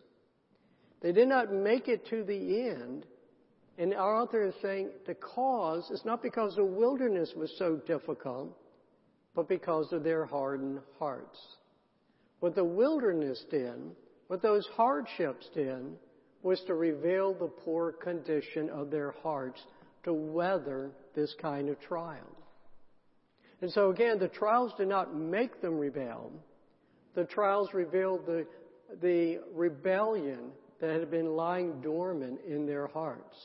They 1.01 1.13
did 1.13 1.29
not 1.29 1.51
make 1.51 1.89
it 1.89 2.07
to 2.11 2.25
the 2.25 2.69
end, 2.69 3.07
and 3.79 3.95
our 3.95 4.21
author 4.21 4.47
is 4.47 4.55
saying 4.61 4.91
the 5.07 5.15
cause 5.15 5.91
is 5.91 6.05
not 6.05 6.23
because 6.23 6.57
the 6.57 6.65
wilderness 6.65 7.33
was 7.35 7.51
so 7.59 7.77
difficult, 7.77 8.55
but 9.35 9.49
because 9.49 9.95
of 9.95 10.05
their 10.05 10.27
hardened 10.27 10.81
hearts. 10.99 11.39
What 12.41 12.55
the 12.55 12.65
wilderness 12.65 13.43
did, 13.51 13.81
what 14.27 14.43
those 14.43 14.69
hardships 14.77 15.49
did, 15.55 15.87
was 16.43 16.61
to 16.67 16.75
reveal 16.75 17.33
the 17.33 17.49
poor 17.49 17.93
condition 17.93 18.69
of 18.69 18.91
their 18.91 19.15
hearts 19.23 19.63
to 20.05 20.13
weather 20.13 20.91
this 21.15 21.35
kind 21.41 21.69
of 21.69 21.81
trial. 21.81 22.37
And 23.61 23.71
so 23.71 23.91
again, 23.91 24.19
the 24.19 24.29
trials 24.29 24.73
did 24.77 24.89
not 24.89 25.15
make 25.15 25.61
them 25.61 25.79
rebel. 25.79 26.33
The 27.15 27.25
trials 27.25 27.73
revealed 27.73 28.27
the, 28.27 28.47
the 29.01 29.41
rebellion 29.55 30.51
that 30.81 31.01
had 31.01 31.11
been 31.11 31.37
lying 31.37 31.81
dormant 31.81 32.41
in 32.47 32.67
their 32.67 32.87
hearts. 32.89 33.37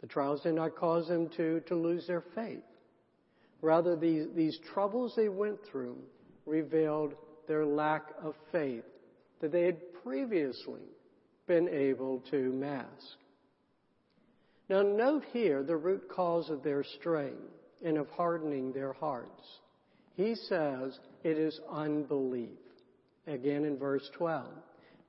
The 0.00 0.06
trials 0.06 0.42
did 0.42 0.54
not 0.54 0.76
cause 0.76 1.08
them 1.08 1.30
to, 1.36 1.60
to 1.60 1.74
lose 1.74 2.06
their 2.06 2.24
faith. 2.34 2.62
Rather, 3.62 3.96
these, 3.96 4.26
these 4.34 4.58
troubles 4.74 5.14
they 5.16 5.28
went 5.28 5.58
through 5.70 5.96
revealed 6.44 7.14
their 7.48 7.64
lack 7.64 8.08
of 8.22 8.34
faith 8.52 8.84
that 9.40 9.52
they 9.52 9.62
had 9.62 9.78
previously 10.02 10.82
been 11.46 11.68
able 11.68 12.22
to 12.30 12.52
mask. 12.52 13.16
Now, 14.68 14.82
note 14.82 15.22
here 15.32 15.62
the 15.62 15.76
root 15.76 16.08
cause 16.08 16.50
of 16.50 16.62
their 16.62 16.84
strain 16.98 17.36
and 17.84 17.96
of 17.98 18.08
hardening 18.10 18.72
their 18.72 18.92
hearts. 18.92 19.42
He 20.14 20.34
says 20.34 20.98
it 21.22 21.38
is 21.38 21.60
unbelief. 21.70 22.58
Again 23.26 23.64
in 23.64 23.78
verse 23.78 24.08
12. 24.16 24.46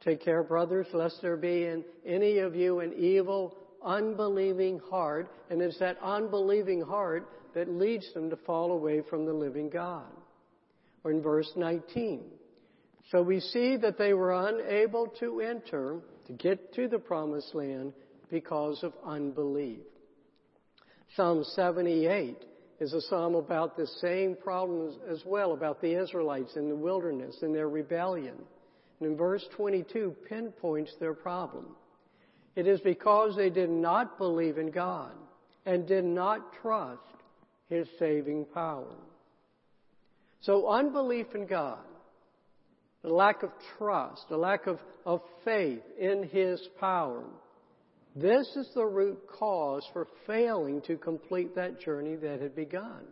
Take 0.03 0.23
care, 0.23 0.43
brothers, 0.43 0.87
lest 0.93 1.21
there 1.21 1.37
be 1.37 1.65
in 1.65 1.83
any 2.05 2.39
of 2.39 2.55
you 2.55 2.79
an 2.79 2.93
evil, 2.93 3.57
unbelieving 3.83 4.79
heart, 4.89 5.31
and 5.49 5.61
it's 5.61 5.79
that 5.79 5.97
unbelieving 6.03 6.81
heart 6.81 7.27
that 7.55 7.69
leads 7.69 8.13
them 8.13 8.29
to 8.29 8.35
fall 8.35 8.71
away 8.71 9.01
from 9.09 9.25
the 9.25 9.33
living 9.33 9.69
God 9.69 10.05
or 11.03 11.11
in 11.11 11.21
verse 11.21 11.51
19. 11.55 12.25
So 13.11 13.21
we 13.21 13.39
see 13.39 13.77
that 13.77 13.97
they 13.97 14.13
were 14.13 14.33
unable 14.33 15.07
to 15.19 15.39
enter, 15.39 15.99
to 16.27 16.33
get 16.33 16.73
to 16.73 16.87
the 16.87 16.99
promised 16.99 17.55
land 17.55 17.93
because 18.29 18.83
of 18.83 18.93
unbelief. 19.05 19.79
Psalm 21.15 21.43
78 21.43 22.37
is 22.79 22.93
a 22.93 23.01
psalm 23.01 23.35
about 23.35 23.75
the 23.75 23.87
same 24.01 24.35
problems 24.35 24.95
as 25.09 25.23
well, 25.25 25.53
about 25.53 25.81
the 25.81 25.99
Israelites 26.01 26.55
in 26.55 26.69
the 26.69 26.75
wilderness 26.75 27.35
and 27.41 27.55
their 27.55 27.69
rebellion. 27.69 28.35
And 28.99 29.11
in 29.11 29.17
verse 29.17 29.45
22 29.55 30.15
pinpoints 30.27 30.93
their 30.99 31.13
problem. 31.13 31.65
It 32.55 32.67
is 32.67 32.79
because 32.81 33.35
they 33.35 33.49
did 33.49 33.69
not 33.69 34.17
believe 34.17 34.57
in 34.57 34.71
God 34.71 35.11
and 35.65 35.87
did 35.87 36.05
not 36.05 36.53
trust 36.61 37.01
His 37.69 37.87
saving 37.99 38.45
power. 38.53 38.95
So 40.41 40.67
unbelief 40.67 41.27
in 41.35 41.45
God, 41.45 41.79
the 43.03 43.09
lack 43.09 43.43
of 43.43 43.51
trust, 43.77 44.23
the 44.29 44.37
lack 44.37 44.67
of, 44.67 44.79
of 45.05 45.21
faith 45.45 45.81
in 45.99 46.23
His 46.23 46.59
power, 46.79 47.23
this 48.19 48.47
is 48.55 48.67
the 48.73 48.85
root 48.85 49.19
cause 49.27 49.87
for 49.93 50.07
failing 50.25 50.81
to 50.87 50.97
complete 50.97 51.53
that 51.55 51.79
journey 51.79 52.15
that 52.15 52.41
had 52.41 52.55
begun. 52.55 53.05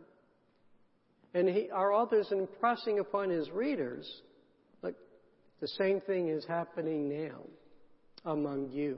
And 1.35 1.47
he, 1.47 1.69
our 1.69 1.91
author 1.91 2.19
is 2.21 2.31
impressing 2.31 2.97
upon 2.97 3.29
his 3.29 3.51
readers, 3.51 4.09
look, 4.81 4.95
the 5.61 5.67
same 5.67 6.01
thing 6.01 6.29
is 6.29 6.43
happening 6.47 7.09
now 7.09 7.41
among 8.25 8.71
you. 8.71 8.97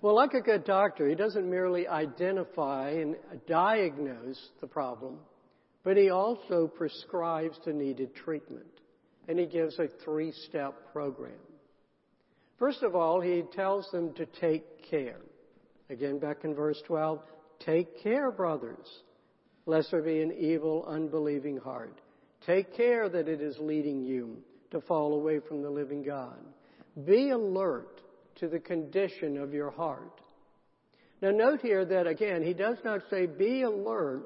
Well, 0.00 0.16
like 0.16 0.34
a 0.34 0.40
good 0.40 0.64
doctor, 0.64 1.08
he 1.08 1.14
doesn't 1.14 1.48
merely 1.48 1.86
identify 1.86 2.90
and 2.90 3.14
diagnose 3.46 4.48
the 4.60 4.66
problem, 4.66 5.18
but 5.84 5.96
he 5.96 6.10
also 6.10 6.66
prescribes 6.66 7.56
the 7.64 7.72
needed 7.72 8.16
treatment. 8.16 8.66
And 9.28 9.38
he 9.38 9.46
gives 9.46 9.78
a 9.78 9.86
three 10.04 10.32
step 10.48 10.74
program. 10.92 11.38
First 12.62 12.84
of 12.84 12.94
all, 12.94 13.20
he 13.20 13.42
tells 13.52 13.90
them 13.90 14.14
to 14.14 14.24
take 14.24 14.88
care. 14.88 15.18
Again, 15.90 16.20
back 16.20 16.44
in 16.44 16.54
verse 16.54 16.80
12, 16.86 17.18
take 17.58 18.00
care, 18.04 18.30
brothers, 18.30 18.86
lest 19.66 19.90
there 19.90 20.00
be 20.00 20.22
an 20.22 20.30
evil, 20.30 20.84
unbelieving 20.86 21.56
heart. 21.56 22.00
Take 22.46 22.76
care 22.76 23.08
that 23.08 23.26
it 23.26 23.40
is 23.40 23.56
leading 23.58 24.04
you 24.04 24.36
to 24.70 24.80
fall 24.80 25.14
away 25.14 25.40
from 25.40 25.60
the 25.60 25.70
living 25.70 26.04
God. 26.04 26.38
Be 27.04 27.30
alert 27.30 28.00
to 28.36 28.46
the 28.46 28.60
condition 28.60 29.38
of 29.38 29.52
your 29.52 29.72
heart. 29.72 30.20
Now 31.20 31.32
note 31.32 31.62
here 31.62 31.84
that 31.84 32.06
again, 32.06 32.44
he 32.44 32.54
does 32.54 32.76
not 32.84 33.00
say 33.10 33.26
be 33.26 33.62
alert 33.62 34.22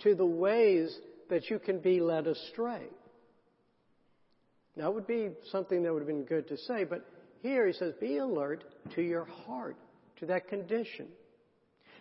to 0.00 0.16
the 0.16 0.26
ways 0.26 0.98
that 1.28 1.48
you 1.48 1.60
can 1.60 1.78
be 1.78 2.00
led 2.00 2.26
astray. 2.26 2.88
That 4.76 4.92
would 4.92 5.06
be 5.06 5.28
something 5.52 5.84
that 5.84 5.92
would 5.92 6.00
have 6.00 6.08
been 6.08 6.24
good 6.24 6.48
to 6.48 6.56
say, 6.56 6.82
but 6.82 7.06
here 7.42 7.66
he 7.66 7.72
says 7.72 7.94
be 8.00 8.18
alert 8.18 8.64
to 8.94 9.02
your 9.02 9.24
heart, 9.24 9.76
to 10.18 10.26
that 10.26 10.48
condition. 10.48 11.08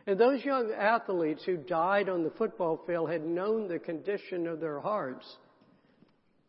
And 0.06 0.19
those 0.19 0.43
young 0.43 0.71
athletes 0.71 1.43
who 1.45 1.58
died 1.58 2.10
on 2.10 2.23
the 2.23 2.32
football 2.32 2.82
field 2.88 3.12
had 3.12 3.25
known 3.25 3.67
the 3.67 3.80
condition 3.80 4.47
of 4.47 4.60
their 4.60 4.80
hearts, 4.80 5.25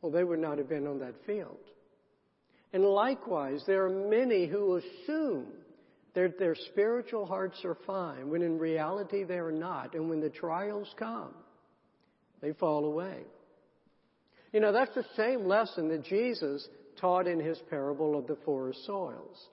well, 0.00 0.12
they 0.12 0.24
would 0.24 0.38
not 0.38 0.59
have 0.59 0.68
been 0.68 0.87
on 0.87 0.98
that 1.00 1.14
field. 1.26 1.59
And 2.72 2.85
likewise, 2.85 3.62
there 3.66 3.85
are 3.85 4.09
many 4.09 4.46
who 4.46 4.76
assume 4.76 5.46
that 6.14 6.38
their 6.38 6.55
spiritual 6.55 7.26
hearts 7.26 7.64
are 7.64 7.76
fine, 7.87 8.31
when 8.31 8.42
in 8.42 8.59
reality 8.59 9.24
they 9.24 9.38
are 9.38 9.53
not. 9.53 9.94
And 9.94 10.09
when 10.09 10.20
the 10.20 10.31
trials 10.31 10.92
come, 10.98 11.35
they 12.40 12.53
fall 12.53 12.85
away. 12.85 13.22
You 14.53 14.61
know, 14.61 14.72
that's 14.72 14.94
the 14.94 15.05
same 15.16 15.46
lesson 15.46 15.88
that 15.88 16.05
Jesus 16.05 16.66
taught 17.00 17.26
in 17.26 17.40
his 17.40 17.58
parable 17.70 18.18
of 18.18 18.26
the 18.26 18.36
four 18.44 18.72
soils. 18.86 19.48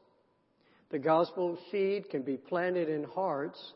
The 0.89 0.99
gospel 0.99 1.57
seed 1.71 2.09
can 2.09 2.21
be 2.21 2.37
planted 2.37 2.89
in 2.89 3.03
hearts, 3.03 3.73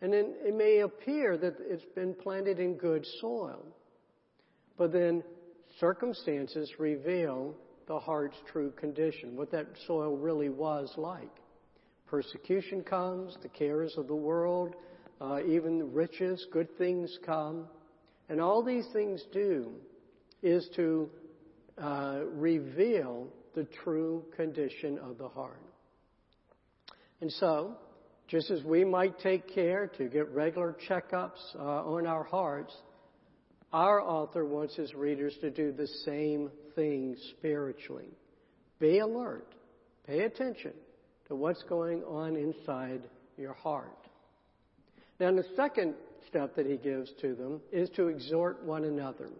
and 0.00 0.12
then 0.12 0.34
it 0.44 0.54
may 0.54 0.80
appear 0.80 1.36
that 1.38 1.56
it's 1.60 1.84
been 1.94 2.14
planted 2.14 2.58
in 2.58 2.74
good 2.74 3.06
soil. 3.20 3.64
But 4.76 4.92
then 4.92 5.22
circumstances 5.78 6.70
reveal 6.78 7.54
the 7.86 7.98
heart's 7.98 8.36
true 8.50 8.72
condition, 8.72 9.36
what 9.36 9.50
that 9.52 9.66
soil 9.86 10.16
really 10.16 10.48
was 10.48 10.92
like. 10.96 11.30
Persecution 12.06 12.82
comes, 12.82 13.36
the 13.42 13.48
cares 13.48 13.94
of 13.96 14.08
the 14.08 14.14
world, 14.14 14.74
uh, 15.20 15.40
even 15.46 15.92
riches, 15.92 16.46
good 16.52 16.68
things 16.78 17.18
come. 17.24 17.66
And 18.28 18.40
all 18.40 18.62
these 18.62 18.86
things 18.92 19.22
do 19.32 19.72
is 20.42 20.68
to 20.76 21.08
uh, 21.78 22.20
reveal 22.32 23.28
the 23.54 23.64
true 23.82 24.24
condition 24.36 24.98
of 24.98 25.18
the 25.18 25.28
heart. 25.28 25.60
And 27.20 27.30
so, 27.32 27.76
just 28.28 28.50
as 28.50 28.62
we 28.64 28.84
might 28.84 29.18
take 29.20 29.54
care 29.54 29.86
to 29.98 30.08
get 30.08 30.28
regular 30.30 30.76
checkups 30.88 31.54
uh, 31.56 31.58
on 31.58 32.06
our 32.06 32.24
hearts, 32.24 32.74
our 33.72 34.00
author 34.00 34.44
wants 34.44 34.76
his 34.76 34.94
readers 34.94 35.34
to 35.40 35.50
do 35.50 35.72
the 35.72 35.88
same 36.04 36.50
thing 36.74 37.16
spiritually. 37.30 38.10
Be 38.78 38.98
alert. 38.98 39.54
Pay 40.06 40.20
attention 40.20 40.72
to 41.28 41.34
what's 41.34 41.62
going 41.64 42.02
on 42.04 42.36
inside 42.36 43.02
your 43.36 43.54
heart. 43.54 44.08
Now, 45.18 45.32
the 45.32 45.44
second 45.56 45.94
step 46.28 46.56
that 46.56 46.66
he 46.66 46.76
gives 46.76 47.10
to 47.20 47.34
them 47.34 47.60
is 47.72 47.88
to 47.96 48.08
exhort 48.08 48.62
one 48.64 48.84
another. 48.84 49.30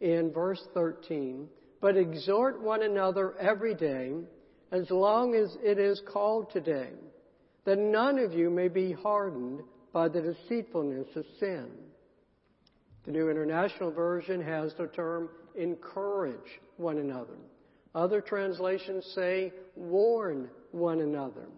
In 0.00 0.32
verse 0.32 0.62
13, 0.74 1.48
but 1.80 1.96
exhort 1.96 2.62
one 2.62 2.82
another 2.82 3.36
every 3.38 3.74
day, 3.74 4.12
as 4.70 4.90
long 4.90 5.34
as 5.34 5.56
it 5.62 5.78
is 5.78 6.00
called 6.12 6.50
today, 6.52 6.90
that 7.64 7.78
none 7.78 8.18
of 8.18 8.32
you 8.32 8.50
may 8.50 8.68
be 8.68 8.92
hardened 8.92 9.60
by 9.92 10.08
the 10.08 10.20
deceitfulness 10.20 11.08
of 11.16 11.24
sin. 11.40 11.68
The 13.04 13.12
New 13.12 13.30
International 13.30 13.90
Version 13.90 14.40
has 14.42 14.72
the 14.74 14.86
term 14.88 15.30
encourage 15.56 16.60
one 16.76 16.98
another. 16.98 17.36
Other 17.94 18.20
translations 18.20 19.04
say 19.14 19.52
warn 19.74 20.48
one 20.72 21.00
another. 21.00 21.48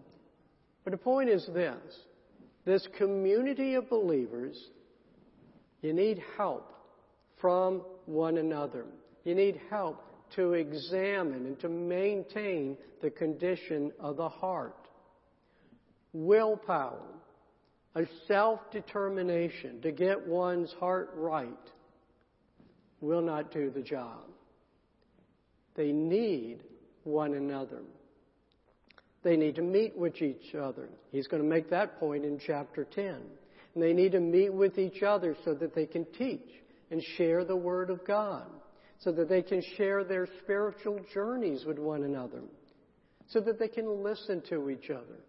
But 0.83 0.91
the 0.91 0.97
point 0.97 1.29
is 1.29 1.45
this 1.53 1.77
this 2.65 2.87
community 2.97 3.73
of 3.73 3.89
believers, 3.89 4.69
you 5.81 5.93
need 5.93 6.21
help 6.37 6.71
from 7.39 7.81
one 8.05 8.37
another. 8.37 8.85
You 9.23 9.35
need 9.35 9.59
help 9.69 10.03
to 10.35 10.53
examine 10.53 11.45
and 11.45 11.59
to 11.59 11.69
maintain 11.69 12.77
the 13.01 13.09
condition 13.09 13.91
of 13.99 14.17
the 14.17 14.29
heart. 14.29 14.75
Willpower, 16.13 17.01
a 17.95 18.03
self 18.27 18.59
determination 18.71 19.81
to 19.81 19.91
get 19.91 20.27
one's 20.27 20.71
heart 20.79 21.11
right, 21.15 21.49
will 23.01 23.21
not 23.21 23.51
do 23.51 23.69
the 23.69 23.81
job. 23.81 24.23
They 25.75 25.91
need 25.91 26.63
one 27.03 27.33
another. 27.33 27.81
They 29.23 29.37
need 29.37 29.55
to 29.55 29.61
meet 29.61 29.97
with 29.97 30.21
each 30.21 30.55
other. 30.55 30.89
He's 31.11 31.27
going 31.27 31.43
to 31.43 31.47
make 31.47 31.69
that 31.69 31.99
point 31.99 32.25
in 32.25 32.39
chapter 32.39 32.85
10. 32.85 33.05
And 33.73 33.83
they 33.83 33.93
need 33.93 34.13
to 34.13 34.19
meet 34.19 34.53
with 34.53 34.77
each 34.77 35.03
other 35.03 35.35
so 35.45 35.53
that 35.53 35.75
they 35.75 35.85
can 35.85 36.05
teach 36.17 36.49
and 36.91 37.01
share 37.17 37.43
the 37.43 37.55
Word 37.55 37.89
of 37.89 38.05
God, 38.05 38.45
so 38.99 39.11
that 39.11 39.29
they 39.29 39.41
can 39.41 39.63
share 39.77 40.03
their 40.03 40.27
spiritual 40.43 40.99
journeys 41.13 41.65
with 41.65 41.79
one 41.79 42.03
another, 42.03 42.41
so 43.29 43.39
that 43.39 43.57
they 43.57 43.67
can 43.67 44.03
listen 44.03 44.43
to 44.49 44.69
each 44.69 44.89
other, 44.89 45.19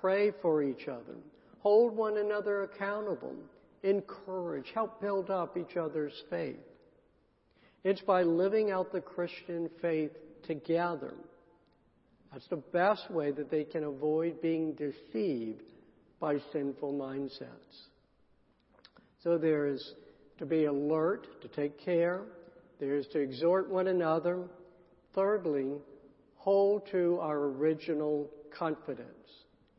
pray 0.00 0.32
for 0.42 0.62
each 0.62 0.88
other, 0.88 1.16
hold 1.60 1.96
one 1.96 2.18
another 2.18 2.64
accountable, 2.64 3.34
encourage, 3.82 4.70
help 4.74 5.00
build 5.00 5.30
up 5.30 5.56
each 5.56 5.76
other's 5.76 6.12
faith. 6.28 6.56
It's 7.84 8.00
by 8.00 8.22
living 8.22 8.70
out 8.70 8.92
the 8.92 9.00
Christian 9.00 9.70
faith 9.80 10.12
together. 10.46 11.14
That's 12.32 12.48
the 12.48 12.56
best 12.56 13.10
way 13.10 13.30
that 13.30 13.50
they 13.50 13.64
can 13.64 13.84
avoid 13.84 14.42
being 14.42 14.72
deceived 14.72 15.62
by 16.18 16.38
sinful 16.52 16.92
mindsets. 16.94 17.88
So 19.22 19.38
there 19.38 19.66
is 19.66 19.94
to 20.38 20.46
be 20.46 20.64
alert, 20.64 21.26
to 21.42 21.48
take 21.48 21.78
care. 21.84 22.22
There 22.80 22.96
is 22.96 23.06
to 23.08 23.20
exhort 23.20 23.70
one 23.70 23.88
another. 23.88 24.44
Thirdly, 25.14 25.72
hold 26.36 26.88
to 26.90 27.18
our 27.20 27.38
original 27.38 28.30
confidence 28.56 29.08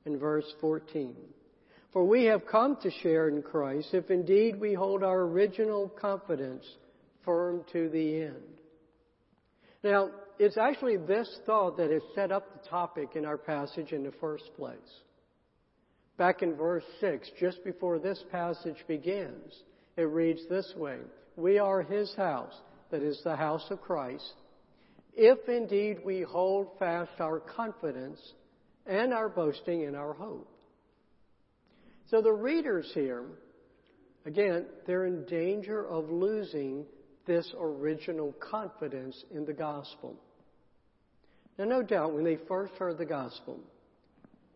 in 0.06 0.18
verse 0.18 0.46
14. 0.62 1.15
For 1.91 2.06
we 2.06 2.26
have 2.26 2.46
come 2.46 2.78
to 2.82 2.91
share 3.02 3.30
in 3.30 3.41
Christ 3.41 3.94
if 3.94 4.10
indeed 4.10 4.60
we 4.60 4.74
hold 4.74 5.04
our 5.04 5.22
original 5.22 5.89
confidence 5.89 6.65
firm 7.24 7.63
to 7.72 7.89
the 7.89 8.24
end. 8.24 8.44
Now, 9.84 10.10
it's 10.38 10.58
actually 10.58 10.98
this 10.98 11.39
thought 11.46 11.78
that 11.78 11.91
has 11.91 12.02
set 12.13 12.32
up 12.32 12.52
the 12.52 12.70
topic 12.70 13.10
in 13.15 13.26
our 13.26 13.38
passage 13.38 13.91
in 13.91 14.04
the 14.04 14.12
first 14.20 14.44
place. 14.58 14.76
Back 16.18 16.41
in 16.41 16.56
verse 16.56 16.84
6, 17.00 17.30
just 17.39 17.63
before 17.63 18.00
this 18.00 18.24
passage 18.32 18.84
begins, 18.88 19.54
it 19.97 20.03
reads 20.03 20.41
this 20.49 20.71
way 20.75 20.97
We 21.36 21.60
are 21.60 21.81
his 21.81 22.13
house, 22.15 22.53
that 22.91 23.01
is 23.01 23.21
the 23.23 23.36
house 23.36 23.65
of 23.69 23.81
Christ, 23.81 24.34
if 25.13 25.47
indeed 25.47 25.99
we 26.05 26.21
hold 26.21 26.77
fast 26.79 27.19
our 27.19 27.39
confidence 27.39 28.19
and 28.86 29.13
our 29.13 29.29
boasting 29.29 29.81
in 29.81 29.95
our 29.95 30.13
hope. 30.13 30.49
So 32.10 32.21
the 32.21 32.31
readers 32.31 32.89
here, 32.93 33.25
again, 34.25 34.65
they're 34.86 35.05
in 35.05 35.25
danger 35.25 35.88
of 35.88 36.10
losing 36.10 36.86
this 37.25 37.51
original 37.60 38.34
confidence 38.34 39.23
in 39.31 39.45
the 39.45 39.53
gospel. 39.53 40.15
Now, 41.58 41.65
no 41.65 41.81
doubt, 41.81 42.13
when 42.13 42.23
they 42.23 42.38
first 42.47 42.73
heard 42.73 42.97
the 42.97 43.05
gospel, 43.05 43.60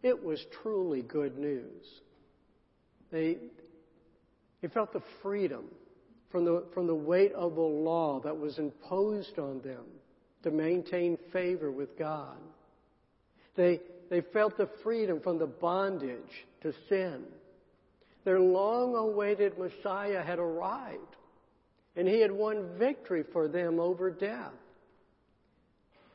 it 0.03 0.23
was 0.23 0.39
truly 0.61 1.01
good 1.01 1.37
news. 1.37 1.85
They, 3.11 3.37
they 4.61 4.67
felt 4.67 4.93
the 4.93 5.01
freedom 5.21 5.65
from 6.31 6.45
the, 6.45 6.65
from 6.73 6.87
the 6.87 6.95
weight 6.95 7.33
of 7.33 7.55
the 7.55 7.61
law 7.61 8.19
that 8.21 8.37
was 8.37 8.59
imposed 8.59 9.39
on 9.39 9.61
them 9.61 9.85
to 10.43 10.51
maintain 10.51 11.17
favor 11.31 11.71
with 11.71 11.97
God. 11.97 12.37
They, 13.55 13.79
they 14.09 14.21
felt 14.21 14.57
the 14.57 14.69
freedom 14.83 15.19
from 15.21 15.39
the 15.39 15.47
bondage 15.47 16.45
to 16.61 16.73
sin. 16.87 17.23
Their 18.25 18.39
long 18.39 18.95
awaited 18.95 19.57
Messiah 19.57 20.21
had 20.21 20.39
arrived 20.39 21.15
and 21.95 22.07
he 22.07 22.21
had 22.21 22.31
won 22.31 22.77
victory 22.77 23.23
for 23.33 23.47
them 23.47 23.79
over 23.79 24.09
death. 24.09 24.53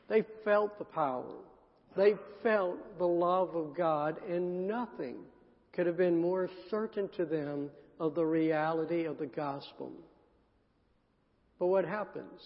They 0.07 0.23
felt 0.43 0.77
the 0.77 0.85
power. 0.85 1.35
They 1.95 2.15
felt 2.43 2.97
the 2.97 3.07
love 3.07 3.55
of 3.55 3.75
God, 3.75 4.17
and 4.27 4.67
nothing 4.67 5.17
could 5.73 5.87
have 5.87 5.97
been 5.97 6.19
more 6.19 6.49
certain 6.69 7.09
to 7.17 7.25
them 7.25 7.69
of 7.99 8.15
the 8.15 8.25
reality 8.25 9.05
of 9.05 9.17
the 9.17 9.25
gospel. 9.25 9.91
But 11.59 11.67
what 11.67 11.85
happens? 11.85 12.41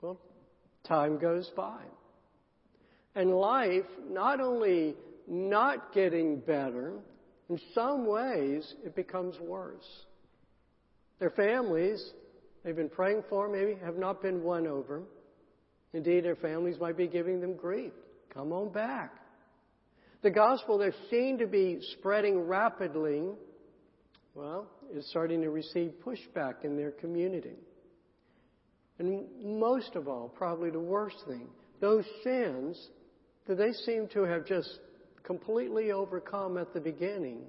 Well, 0.00 0.20
time 0.86 1.18
goes 1.18 1.50
by. 1.56 1.82
And 3.14 3.34
life 3.34 3.86
not 4.08 4.40
only 4.40 4.94
not 5.26 5.92
getting 5.92 6.38
better, 6.38 6.92
in 7.50 7.58
some 7.74 8.06
ways 8.06 8.74
it 8.84 8.94
becomes 8.94 9.38
worse. 9.40 10.04
Their 11.18 11.30
families, 11.30 12.12
they've 12.62 12.76
been 12.76 12.88
praying 12.88 13.24
for, 13.28 13.48
maybe 13.48 13.76
have 13.84 13.96
not 13.96 14.22
been 14.22 14.42
won 14.42 14.66
over. 14.66 15.02
Indeed, 15.92 16.24
their 16.24 16.36
families 16.36 16.76
might 16.80 16.96
be 16.96 17.08
giving 17.08 17.40
them 17.40 17.56
grief. 17.56 17.92
Come 18.32 18.52
on 18.52 18.70
back. 18.70 19.14
The 20.22 20.30
gospel 20.30 20.78
that 20.78 20.92
seemed 21.10 21.38
to 21.40 21.46
be 21.46 21.78
spreading 21.98 22.40
rapidly, 22.40 23.22
well, 24.38 24.68
is 24.94 25.04
starting 25.10 25.42
to 25.42 25.50
receive 25.50 25.92
pushback 26.06 26.64
in 26.64 26.76
their 26.76 26.92
community. 26.92 27.56
And 29.00 29.24
most 29.42 29.96
of 29.96 30.06
all, 30.06 30.28
probably 30.28 30.70
the 30.70 30.78
worst 30.78 31.16
thing, 31.26 31.48
those 31.80 32.04
sins 32.22 32.88
that 33.46 33.56
they 33.56 33.72
seem 33.72 34.06
to 34.08 34.22
have 34.22 34.46
just 34.46 34.78
completely 35.24 35.90
overcome 35.90 36.56
at 36.56 36.72
the 36.72 36.80
beginning 36.80 37.40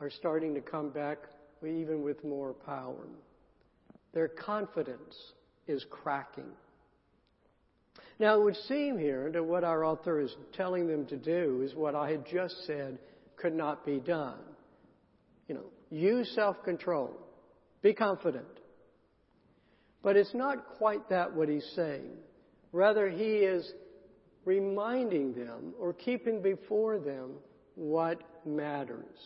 are 0.00 0.10
starting 0.10 0.54
to 0.54 0.60
come 0.60 0.90
back 0.90 1.18
even 1.66 2.02
with 2.02 2.22
more 2.22 2.54
power. 2.54 3.08
Their 4.14 4.28
confidence 4.28 5.16
is 5.66 5.84
cracking. 5.90 6.52
Now, 8.20 8.40
it 8.40 8.44
would 8.44 8.56
seem 8.68 8.96
here 8.96 9.30
that 9.32 9.44
what 9.44 9.64
our 9.64 9.84
author 9.84 10.20
is 10.20 10.34
telling 10.52 10.86
them 10.86 11.06
to 11.06 11.16
do 11.16 11.62
is 11.64 11.74
what 11.74 11.96
I 11.96 12.10
had 12.10 12.24
just 12.26 12.54
said 12.66 12.98
could 13.36 13.54
not 13.54 13.84
be 13.84 13.98
done. 13.98 14.38
You 15.48 15.56
know, 15.56 15.64
use 15.90 16.30
self 16.34 16.62
control, 16.64 17.16
be 17.82 17.92
confident. 17.92 18.46
But 20.02 20.16
it's 20.16 20.34
not 20.34 20.66
quite 20.78 21.08
that 21.10 21.34
what 21.34 21.48
he's 21.48 21.68
saying. 21.76 22.10
Rather, 22.72 23.10
he 23.10 23.38
is 23.38 23.70
reminding 24.44 25.34
them 25.34 25.74
or 25.78 25.92
keeping 25.92 26.40
before 26.40 26.98
them 26.98 27.32
what 27.74 28.22
matters. 28.46 29.18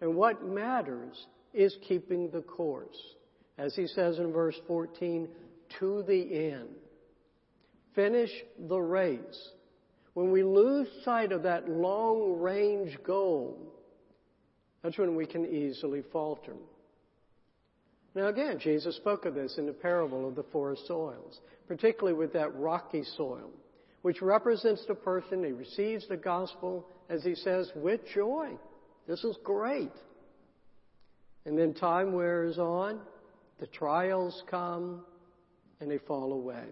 And 0.00 0.14
what 0.14 0.46
matters 0.46 1.26
is 1.52 1.76
keeping 1.88 2.30
the 2.30 2.42
course. 2.42 2.96
As 3.58 3.74
he 3.74 3.86
says 3.86 4.18
in 4.18 4.32
verse 4.32 4.56
14, 4.66 5.28
to 5.80 6.04
the 6.06 6.50
end. 6.52 6.68
Finish 7.94 8.30
the 8.68 8.78
race. 8.78 9.50
When 10.14 10.30
we 10.30 10.42
lose 10.42 10.86
sight 11.04 11.32
of 11.32 11.42
that 11.42 11.68
long 11.68 12.38
range 12.40 12.96
goal, 13.02 13.58
that's 14.86 14.98
when 14.98 15.16
we 15.16 15.26
can 15.26 15.44
easily 15.44 16.00
falter. 16.12 16.52
Now 18.14 18.28
again, 18.28 18.60
Jesus 18.60 18.94
spoke 18.94 19.24
of 19.24 19.34
this 19.34 19.58
in 19.58 19.66
the 19.66 19.72
parable 19.72 20.28
of 20.28 20.36
the 20.36 20.44
four 20.52 20.76
soils, 20.86 21.40
particularly 21.66 22.16
with 22.16 22.32
that 22.34 22.54
rocky 22.54 23.02
soil, 23.16 23.50
which 24.02 24.22
represents 24.22 24.84
the 24.86 24.94
person 24.94 25.42
who 25.42 25.56
receives 25.56 26.06
the 26.06 26.16
gospel, 26.16 26.86
as 27.08 27.24
he 27.24 27.34
says, 27.34 27.68
with 27.74 28.00
joy. 28.14 28.50
This 29.08 29.24
is 29.24 29.36
great. 29.42 29.90
And 31.46 31.58
then 31.58 31.74
time 31.74 32.12
wears 32.12 32.56
on, 32.56 33.00
the 33.58 33.66
trials 33.66 34.40
come, 34.48 35.04
and 35.80 35.90
they 35.90 35.98
fall 35.98 36.32
away. 36.32 36.66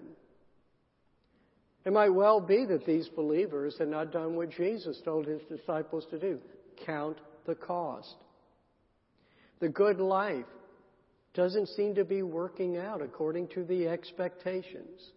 It 1.85 1.93
might 1.93 2.11
well 2.11 2.41
be 2.41 2.65
that 2.65 2.87
these 2.87 3.09
believers 3.09 3.75
had 3.77 3.89
not 3.89 4.13
done 4.13 4.37
what 4.37 4.51
Jesus 4.51 5.01
told 5.05 5.27
his 5.27 5.43
disciples 5.51 6.07
to 6.13 6.19
do 6.21 6.39
count 6.87 7.19
the 7.47 7.55
cost. 7.55 8.17
The 9.61 9.69
good 9.69 9.99
life 9.99 10.45
doesn't 11.35 11.69
seem 11.69 11.95
to 11.97 12.05
be 12.05 12.23
working 12.23 12.77
out 12.77 13.03
according 13.03 13.49
to 13.49 13.65
the 13.65 13.89
expectations. 13.89 15.11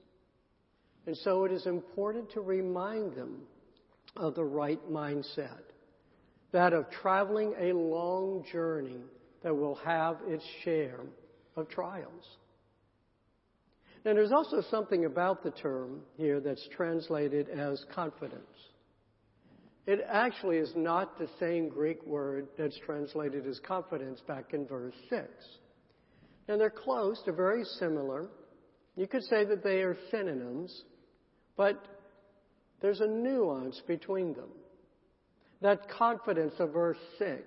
And 1.06 1.16
so 1.18 1.46
it 1.46 1.52
is 1.52 1.66
important 1.66 2.32
to 2.32 2.42
remind 2.42 3.16
them 3.16 3.42
of 4.16 4.36
the 4.36 4.44
right 4.44 4.80
mindset 4.92 5.62
that 6.52 6.74
of 6.74 6.90
traveling 6.90 7.54
a 7.60 7.74
long 7.74 8.44
journey 8.52 9.02
that 9.44 9.54
will 9.54 9.76
have 9.76 10.18
its 10.28 10.44
share 10.64 11.02
of 11.56 11.70
trials. 11.70 12.38
Now, 14.06 14.14
there's 14.14 14.32
also 14.32 14.62
something 14.72 15.06
about 15.06 15.44
the 15.44 15.52
term 15.52 16.02
here 16.16 16.40
that's 16.40 16.66
translated 16.76 17.50
as 17.50 17.84
confidence. 17.94 18.44
It 19.88 20.06
actually 20.06 20.58
is 20.58 20.74
not 20.76 21.18
the 21.18 21.30
same 21.40 21.70
Greek 21.70 22.06
word 22.06 22.50
that's 22.58 22.78
translated 22.86 23.48
as 23.48 23.58
confidence 23.66 24.20
back 24.28 24.54
in 24.54 24.68
verse 24.68 24.94
6. 25.10 25.24
And 26.50 26.60
they're 26.60 26.70
close, 26.70 27.22
they're 27.24 27.34
very 27.34 27.64
similar. 27.64 28.28
You 28.98 29.08
could 29.08 29.24
say 29.24 29.46
that 29.46 29.64
they 29.64 29.82
are 29.84 29.98
synonyms, 30.12 30.84
but 31.56 31.82
there's 32.82 33.00
a 33.00 33.08
nuance 33.08 33.82
between 33.88 34.34
them. 34.34 34.50
That 35.62 35.90
confidence 35.90 36.54
of 36.60 36.74
verse 36.74 36.98
6 37.18 37.40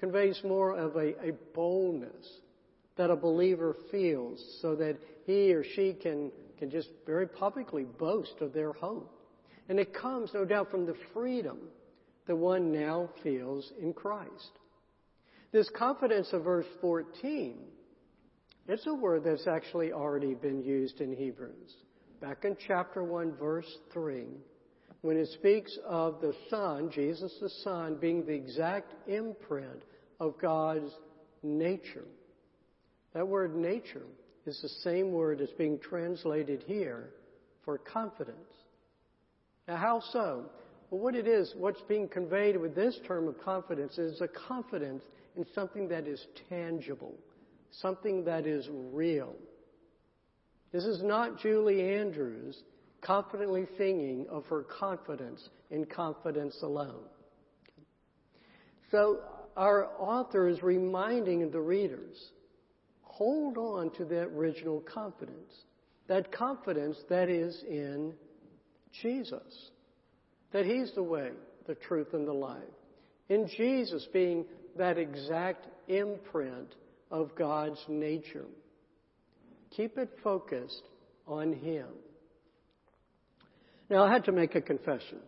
conveys 0.00 0.40
more 0.42 0.76
of 0.76 0.96
a, 0.96 1.10
a 1.24 1.32
boldness 1.54 2.26
that 2.96 3.10
a 3.10 3.16
believer 3.16 3.76
feels 3.92 4.42
so 4.60 4.74
that 4.74 4.96
he 5.24 5.52
or 5.52 5.62
she 5.62 5.92
can, 5.92 6.32
can 6.58 6.68
just 6.68 6.88
very 7.06 7.28
publicly 7.28 7.84
boast 7.84 8.34
of 8.40 8.52
their 8.52 8.72
hope. 8.72 9.12
And 9.68 9.78
it 9.78 9.94
comes, 9.94 10.30
no 10.34 10.44
doubt, 10.44 10.70
from 10.70 10.86
the 10.86 10.96
freedom 11.12 11.58
that 12.26 12.36
one 12.36 12.72
now 12.72 13.08
feels 13.22 13.72
in 13.80 13.92
Christ. 13.92 14.58
This 15.52 15.68
confidence 15.76 16.28
of 16.32 16.44
verse 16.44 16.66
14, 16.80 17.56
it's 18.68 18.86
a 18.86 18.94
word 18.94 19.22
that's 19.24 19.46
actually 19.46 19.92
already 19.92 20.34
been 20.34 20.62
used 20.62 21.00
in 21.00 21.14
Hebrews. 21.14 21.72
Back 22.20 22.44
in 22.44 22.56
chapter 22.66 23.04
1, 23.04 23.36
verse 23.36 23.70
3, 23.92 24.26
when 25.02 25.16
it 25.16 25.28
speaks 25.34 25.76
of 25.86 26.20
the 26.20 26.34
Son, 26.50 26.90
Jesus 26.92 27.32
the 27.40 27.50
Son, 27.62 27.96
being 28.00 28.26
the 28.26 28.32
exact 28.32 28.92
imprint 29.08 29.82
of 30.18 30.38
God's 30.40 30.90
nature. 31.42 32.06
That 33.14 33.28
word 33.28 33.54
nature 33.54 34.06
is 34.46 34.60
the 34.62 34.90
same 34.90 35.12
word 35.12 35.38
that's 35.38 35.52
being 35.52 35.78
translated 35.78 36.64
here 36.66 37.10
for 37.64 37.78
confidence. 37.78 38.36
Now, 39.68 39.76
how 39.76 40.02
so? 40.12 40.46
Well, 40.90 41.00
what 41.00 41.14
it 41.14 41.26
is, 41.26 41.52
what's 41.56 41.80
being 41.82 42.08
conveyed 42.08 42.56
with 42.56 42.74
this 42.74 42.98
term 43.06 43.26
of 43.26 43.40
confidence 43.40 43.98
is 43.98 44.20
a 44.20 44.28
confidence 44.28 45.02
in 45.36 45.44
something 45.54 45.88
that 45.88 46.06
is 46.06 46.24
tangible, 46.48 47.14
something 47.70 48.24
that 48.24 48.46
is 48.46 48.68
real. 48.92 49.34
This 50.72 50.84
is 50.84 51.02
not 51.02 51.40
Julie 51.40 51.96
Andrews 51.96 52.62
confidently 53.00 53.66
singing 53.76 54.26
of 54.30 54.44
her 54.46 54.62
confidence 54.62 55.48
in 55.70 55.84
confidence 55.84 56.56
alone. 56.62 57.04
So 58.90 59.20
our 59.56 59.90
author 59.98 60.48
is 60.48 60.62
reminding 60.62 61.50
the 61.50 61.60
readers 61.60 62.30
hold 63.02 63.56
on 63.56 63.90
to 63.92 64.04
that 64.04 64.26
original 64.26 64.80
confidence. 64.80 65.52
That 66.08 66.30
confidence 66.30 66.98
that 67.08 67.28
is 67.28 67.64
in 67.68 68.12
Jesus. 68.92 69.70
That 70.56 70.64
He's 70.64 70.90
the 70.94 71.02
way, 71.02 71.32
the 71.66 71.74
truth, 71.74 72.14
and 72.14 72.26
the 72.26 72.32
life. 72.32 72.62
In 73.28 73.46
Jesus 73.58 74.08
being 74.10 74.46
that 74.78 74.96
exact 74.96 75.66
imprint 75.86 76.74
of 77.10 77.36
God's 77.36 77.78
nature. 77.88 78.46
Keep 79.76 79.98
it 79.98 80.08
focused 80.24 80.80
on 81.26 81.52
Him. 81.52 81.88
Now, 83.90 84.04
I 84.04 84.10
had 84.10 84.24
to 84.24 84.32
make 84.32 84.54
a 84.54 84.62
confession. 84.62 85.18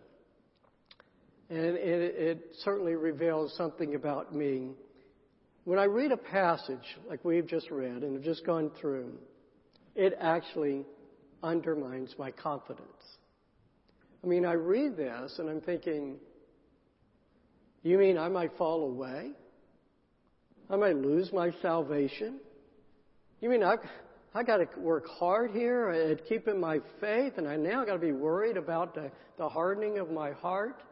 And 1.51 1.77
it, 1.77 2.15
it 2.17 2.57
certainly 2.65 2.95
reveals 2.95 3.55
something 3.55 3.97
about 3.97 4.35
me 4.35 4.71
when 5.65 5.79
I 5.79 5.85
read 5.85 6.11
a 6.11 6.17
passage 6.17 6.97
like 7.07 7.23
we've 7.23 7.47
just 7.47 7.71
read 7.71 8.03
and 8.03 8.15
have 8.15 8.25
just 8.25 8.47
gone 8.47 8.71
through, 8.81 9.13
it 9.95 10.15
actually 10.19 10.87
undermines 11.43 12.15
my 12.19 12.31
confidence. 12.31 13.18
I 14.29 14.31
mean, 14.31 14.45
I 14.45 14.53
read 14.53 14.95
this 14.99 15.39
and 15.39 15.49
I'm 15.49 15.63
thinking, 15.63 16.17
you 17.83 17.97
mean 17.97 18.19
I 18.19 18.29
might 18.29 18.55
fall 18.59 18.83
away? 18.83 19.31
I 20.69 20.77
might 20.77 20.97
lose 20.97 21.33
my 21.33 21.51
salvation? 21.63 22.39
You 23.41 23.49
mean 23.49 23.65
I, 23.65 23.77
I 24.35 24.43
got 24.43 24.59
to 24.59 24.69
work 24.79 25.07
hard 25.09 25.53
here 25.53 25.89
at 25.89 26.27
keeping 26.27 26.61
my 26.61 26.81
faith, 27.01 27.39
and 27.39 27.49
I 27.49 27.57
now 27.57 27.87
got 27.87 27.95
to 27.95 27.99
be 27.99 28.13
worried 28.13 28.59
about 28.59 28.95
the, 28.95 29.11
the 29.39 29.49
hardening 29.49 29.97
of 29.97 30.11
my 30.11 30.33
heart? 30.33 30.83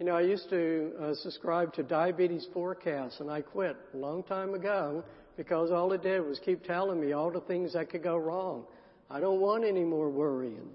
You 0.00 0.06
know, 0.06 0.16
I 0.16 0.22
used 0.22 0.48
to 0.48 0.92
uh, 0.98 1.14
subscribe 1.16 1.74
to 1.74 1.82
diabetes 1.82 2.46
forecasts, 2.54 3.20
and 3.20 3.30
I 3.30 3.42
quit 3.42 3.76
a 3.92 3.96
long 3.98 4.22
time 4.22 4.54
ago 4.54 5.04
because 5.36 5.70
all 5.70 5.92
it 5.92 6.02
did 6.02 6.26
was 6.26 6.40
keep 6.42 6.64
telling 6.64 7.02
me 7.02 7.12
all 7.12 7.30
the 7.30 7.42
things 7.42 7.74
that 7.74 7.90
could 7.90 8.02
go 8.02 8.16
wrong. 8.16 8.64
I 9.10 9.20
don't 9.20 9.42
want 9.42 9.64
any 9.64 9.84
more 9.84 10.08
worrying. 10.08 10.70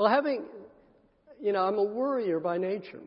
Well, 0.00 0.08
having, 0.08 0.44
you 1.42 1.52
know, 1.52 1.62
I'm 1.62 1.76
a 1.76 1.84
worrier 1.84 2.40
by 2.40 2.56
nature. 2.56 3.02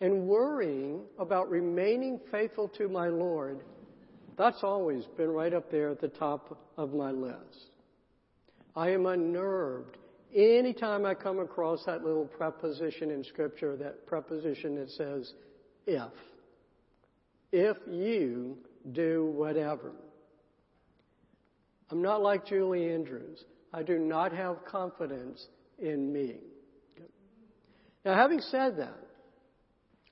And 0.00 0.26
worrying 0.26 1.02
about 1.18 1.50
remaining 1.50 2.18
faithful 2.30 2.68
to 2.78 2.88
my 2.88 3.08
Lord, 3.08 3.60
that's 4.38 4.62
always 4.62 5.04
been 5.18 5.28
right 5.28 5.52
up 5.52 5.70
there 5.70 5.90
at 5.90 6.00
the 6.00 6.08
top 6.08 6.58
of 6.78 6.94
my 6.94 7.10
list. 7.10 7.68
I 8.74 8.92
am 8.92 9.04
unnerved 9.04 9.98
Anytime 10.34 11.06
I 11.06 11.14
come 11.14 11.38
across 11.38 11.84
that 11.84 12.02
little 12.02 12.24
preposition 12.24 13.12
in 13.12 13.22
Scripture, 13.22 13.76
that 13.76 14.04
preposition 14.04 14.74
that 14.74 14.90
says 14.90 15.32
if, 15.86 16.10
if 17.52 17.76
you 17.88 18.58
do 18.90 19.26
whatever. 19.36 19.92
I'm 21.90 22.02
not 22.02 22.20
like 22.20 22.44
Julie 22.44 22.92
Andrews. 22.92 23.44
I 23.72 23.84
do 23.84 23.96
not 23.96 24.32
have 24.32 24.64
confidence 24.64 25.46
in 25.84 26.12
me. 26.12 26.36
Now, 28.04 28.14
having 28.14 28.40
said 28.40 28.76
that, 28.78 28.98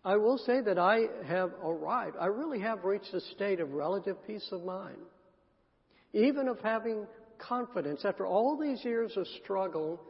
I 0.04 0.16
will 0.16 0.38
say 0.38 0.60
that 0.60 0.78
I 0.78 1.06
have 1.26 1.52
arrived. 1.62 2.16
I 2.20 2.26
really 2.26 2.60
have 2.60 2.84
reached 2.84 3.12
a 3.14 3.20
state 3.20 3.60
of 3.60 3.72
relative 3.72 4.16
peace 4.26 4.48
of 4.50 4.64
mind. 4.64 4.96
Even 6.12 6.48
of 6.48 6.58
having 6.60 7.06
confidence 7.38 8.04
after 8.04 8.26
all 8.26 8.58
these 8.58 8.84
years 8.84 9.16
of 9.16 9.26
struggle, 9.42 10.00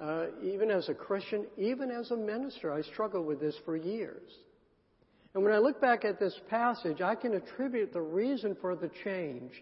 uh, 0.00 0.26
even 0.42 0.70
as 0.70 0.88
a 0.88 0.94
Christian, 0.94 1.46
even 1.56 1.90
as 1.90 2.10
a 2.10 2.16
minister, 2.16 2.72
I 2.72 2.82
struggled 2.82 3.26
with 3.26 3.40
this 3.40 3.56
for 3.64 3.76
years. 3.76 4.30
And 5.34 5.44
when 5.44 5.52
I 5.52 5.58
look 5.58 5.80
back 5.80 6.04
at 6.04 6.18
this 6.18 6.38
passage, 6.48 7.00
I 7.00 7.14
can 7.14 7.34
attribute 7.34 7.92
the 7.92 8.00
reason 8.00 8.56
for 8.60 8.74
the 8.74 8.90
change 9.04 9.52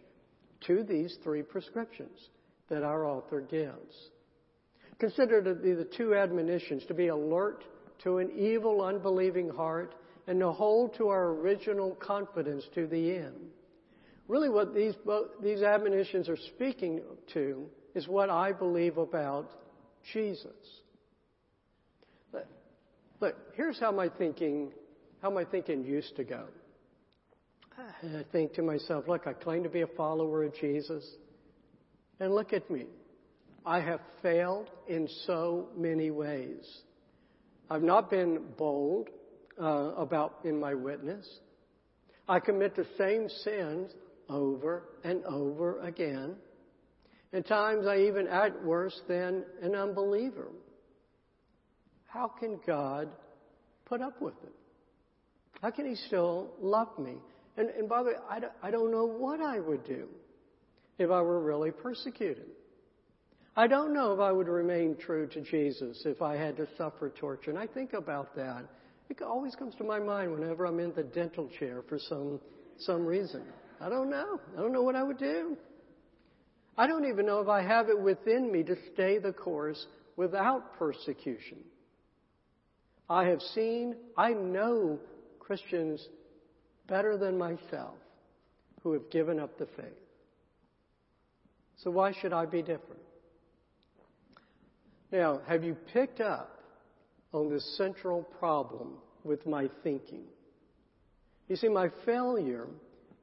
to 0.66 0.84
these 0.84 1.16
three 1.24 1.42
prescriptions 1.42 2.18
that 2.68 2.82
our 2.82 3.04
author 3.04 3.40
gives. 3.40 3.94
Consider 4.98 5.42
to 5.42 5.54
be 5.54 5.72
the 5.72 5.84
two 5.84 6.14
admonitions 6.14 6.84
to 6.86 6.94
be 6.94 7.08
alert 7.08 7.64
to 8.04 8.18
an 8.18 8.30
evil, 8.36 8.82
unbelieving 8.82 9.48
heart 9.48 9.94
and 10.26 10.40
to 10.40 10.50
hold 10.50 10.94
to 10.96 11.08
our 11.08 11.30
original 11.30 11.94
confidence 11.94 12.64
to 12.74 12.86
the 12.86 13.16
end. 13.16 13.50
Really, 14.28 14.48
what 14.48 14.74
these, 14.74 14.94
these 15.42 15.62
admonitions 15.62 16.28
are 16.28 16.36
speaking 16.36 17.02
to 17.34 17.66
is 17.94 18.08
what 18.08 18.28
I 18.28 18.52
believe 18.52 18.98
about 18.98 19.50
Jesus. 20.12 20.50
But, 22.32 22.48
but 23.20 23.38
here's 23.54 23.78
how 23.78 23.92
my 23.92 24.08
thinking, 24.08 24.72
how 25.22 25.30
my 25.30 25.44
thinking 25.44 25.84
used 25.84 26.16
to 26.16 26.24
go. 26.24 26.46
I 27.78 28.24
think 28.32 28.54
to 28.54 28.62
myself, 28.62 29.06
look, 29.06 29.26
I 29.26 29.32
claim 29.34 29.62
to 29.62 29.68
be 29.68 29.82
a 29.82 29.86
follower 29.86 30.44
of 30.44 30.54
Jesus, 30.54 31.04
and 32.20 32.34
look 32.34 32.52
at 32.52 32.70
me. 32.70 32.86
I 33.66 33.80
have 33.80 34.00
failed 34.22 34.70
in 34.86 35.08
so 35.26 35.70
many 35.76 36.12
ways. 36.12 36.64
I've 37.68 37.82
not 37.82 38.08
been 38.08 38.44
bold 38.56 39.08
uh, 39.60 39.92
about 39.96 40.38
in 40.44 40.60
my 40.60 40.72
witness. 40.72 41.26
I 42.28 42.38
commit 42.38 42.76
the 42.76 42.86
same 42.96 43.28
sins 43.28 43.90
over 44.28 44.84
and 45.02 45.24
over 45.24 45.80
again. 45.80 46.36
At 47.32 47.48
times 47.48 47.88
I 47.88 48.02
even 48.02 48.28
act 48.28 48.62
worse 48.62 49.00
than 49.08 49.44
an 49.60 49.74
unbeliever. 49.74 50.48
How 52.06 52.28
can 52.28 52.60
God 52.64 53.08
put 53.84 54.00
up 54.00 54.22
with 54.22 54.34
it? 54.44 54.54
How 55.60 55.72
can 55.72 55.88
He 55.88 55.96
still 56.06 56.52
love 56.60 56.96
me? 57.00 57.14
And, 57.56 57.70
and 57.70 57.88
by 57.88 58.04
the 58.04 58.10
way, 58.10 58.16
I 58.30 58.38
don't, 58.38 58.52
I 58.62 58.70
don't 58.70 58.92
know 58.92 59.06
what 59.06 59.40
I 59.40 59.58
would 59.58 59.84
do 59.84 60.06
if 60.98 61.10
I 61.10 61.20
were 61.20 61.40
really 61.40 61.72
persecuted. 61.72 62.46
I 63.58 63.66
don't 63.66 63.94
know 63.94 64.12
if 64.12 64.20
I 64.20 64.30
would 64.32 64.48
remain 64.48 64.96
true 64.96 65.26
to 65.28 65.40
Jesus 65.40 66.02
if 66.04 66.20
I 66.20 66.36
had 66.36 66.58
to 66.58 66.68
suffer 66.76 67.08
torture. 67.08 67.50
And 67.50 67.58
I 67.58 67.66
think 67.66 67.94
about 67.94 68.36
that. 68.36 68.64
It 69.08 69.22
always 69.22 69.54
comes 69.54 69.74
to 69.76 69.84
my 69.84 69.98
mind 69.98 70.32
whenever 70.32 70.66
I'm 70.66 70.78
in 70.78 70.92
the 70.94 71.04
dental 71.04 71.48
chair 71.58 71.82
for 71.88 71.98
some, 71.98 72.38
some 72.78 73.06
reason. 73.06 73.44
I 73.80 73.88
don't 73.88 74.10
know. 74.10 74.38
I 74.56 74.60
don't 74.60 74.72
know 74.72 74.82
what 74.82 74.94
I 74.94 75.02
would 75.02 75.18
do. 75.18 75.56
I 76.76 76.86
don't 76.86 77.06
even 77.06 77.24
know 77.24 77.40
if 77.40 77.48
I 77.48 77.62
have 77.62 77.88
it 77.88 77.98
within 77.98 78.52
me 78.52 78.62
to 78.64 78.76
stay 78.92 79.18
the 79.18 79.32
course 79.32 79.86
without 80.16 80.78
persecution. 80.78 81.58
I 83.08 83.24
have 83.28 83.40
seen, 83.40 83.96
I 84.18 84.34
know 84.34 84.98
Christians 85.38 86.06
better 86.88 87.16
than 87.16 87.38
myself 87.38 87.94
who 88.82 88.92
have 88.92 89.08
given 89.10 89.40
up 89.40 89.58
the 89.58 89.66
faith. 89.76 89.86
So 91.78 91.90
why 91.90 92.12
should 92.20 92.34
I 92.34 92.44
be 92.44 92.60
different? 92.60 93.00
Now, 95.12 95.40
have 95.46 95.62
you 95.62 95.76
picked 95.92 96.20
up 96.20 96.60
on 97.32 97.48
the 97.48 97.60
central 97.60 98.22
problem 98.22 98.94
with 99.24 99.46
my 99.46 99.70
thinking? 99.82 100.24
You 101.48 101.56
see, 101.56 101.68
my 101.68 101.90
failure 102.04 102.66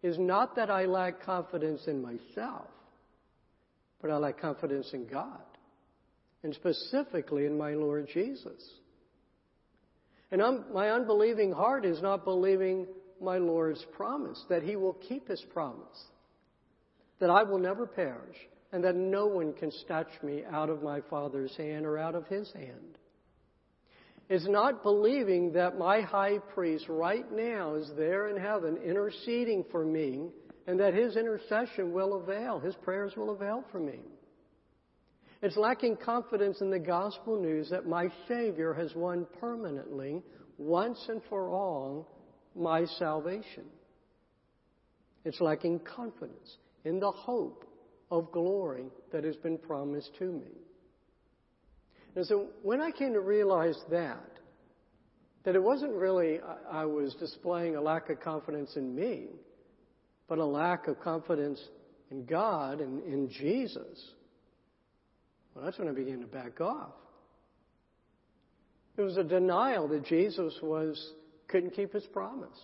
is 0.02 0.18
not 0.18 0.56
that 0.56 0.70
I 0.70 0.86
lack 0.86 1.24
confidence 1.24 1.88
in 1.88 2.02
myself, 2.02 2.68
but 4.02 4.12
I 4.12 4.18
lack 4.18 4.40
confidence 4.40 4.90
in 4.94 5.08
God, 5.08 5.42
and 6.44 6.54
specifically 6.54 7.46
in 7.46 7.58
my 7.58 7.74
Lord 7.74 8.08
Jesus. 8.14 8.62
And 10.32 10.42
I'm, 10.42 10.66
my 10.74 10.90
unbelieving 10.90 11.52
heart 11.52 11.86
is 11.86 12.02
not 12.02 12.24
believing 12.24 12.88
my 13.22 13.38
Lord's 13.38 13.86
promise, 13.96 14.44
that 14.50 14.64
He 14.64 14.76
will 14.76 14.94
keep 14.94 15.28
His 15.28 15.42
promise, 15.54 16.06
that 17.20 17.30
I 17.30 17.44
will 17.44 17.60
never 17.60 17.86
perish, 17.86 18.38
and 18.74 18.84
that 18.84 18.96
no 18.96 19.28
one 19.28 19.54
can 19.54 19.72
snatch 19.86 20.10
me 20.24 20.44
out 20.52 20.70
of 20.70 20.84
my 20.84 21.00
Father's 21.10 21.56
hand 21.56 21.86
or 21.86 21.98
out 21.98 22.16
of 22.16 22.28
His 22.28 22.52
hand. 22.54 22.98
It's 24.30 24.48
not 24.48 24.84
believing 24.84 25.54
that 25.54 25.78
my 25.78 26.02
high 26.02 26.40
priest 26.54 26.86
right 26.90 27.32
now 27.32 27.76
is 27.76 27.92
there 27.96 28.30
in 28.30 28.38
heaven 28.38 28.78
interceding 28.78 29.64
for 29.72 29.86
me 29.86 30.30
and 30.66 30.80
that 30.80 30.94
his 30.94 31.18
intercession 31.18 31.92
will 31.92 32.16
avail, 32.16 32.60
his 32.60 32.76
prayers 32.76 33.14
will 33.18 33.32
avail 33.32 33.64
for 33.72 33.80
me. 33.80 34.00
It's 35.42 35.58
lacking 35.58 35.98
confidence 35.98 36.62
in 36.62 36.72
the 36.72 36.80
gospel 36.80 37.40
news 37.40 37.70
that 37.70 37.86
my 37.86 38.08
Savior 38.30 38.74
has 38.74 38.96
won 38.96 39.28
permanently, 39.42 40.24
once 40.58 41.06
and 41.10 41.22
for 41.30 41.50
all, 41.50 42.08
my 42.56 42.86
salvation. 42.98 43.66
It's 45.26 45.42
lacking 45.42 45.82
confidence 45.82 46.58
in 46.86 47.00
the 47.02 47.12
hope 47.12 47.66
of 48.14 48.32
glory 48.32 48.86
that 49.12 49.24
has 49.24 49.36
been 49.38 49.58
promised 49.58 50.12
to 50.20 50.26
me. 50.26 50.52
And 52.16 52.24
so 52.28 52.46
when 52.62 52.80
I 52.80 52.92
came 52.92 53.14
to 53.14 53.20
realize 53.20 53.80
that, 53.90 54.30
that 55.46 55.56
it 55.56 55.64
wasn't 55.64 55.94
really 55.94 56.40
I 56.72 56.86
was 56.86 57.16
displaying 57.16 57.76
a 57.76 57.82
lack 57.82 58.12
of 58.12 58.22
confidence 58.22 58.76
in 58.76 58.96
me, 58.96 59.26
but 60.28 60.38
a 60.38 60.46
lack 60.46 60.88
of 60.88 61.00
confidence 61.02 61.60
in 62.12 62.26
God 62.26 62.82
and 62.82 63.04
in 63.04 63.30
Jesus, 63.30 64.12
well, 65.56 65.66
that's 65.66 65.80
when 65.80 65.88
I 65.88 65.92
began 65.92 66.22
to 66.22 66.28
back 66.28 66.62
off. 66.62 66.94
It 68.96 69.02
was 69.02 69.18
a 69.18 69.24
denial 69.24 69.88
that 69.88 70.06
Jesus 70.06 70.54
was 70.62 71.14
couldn't 71.48 71.72
keep 71.72 71.94
his 71.94 72.06
promise. 72.06 72.60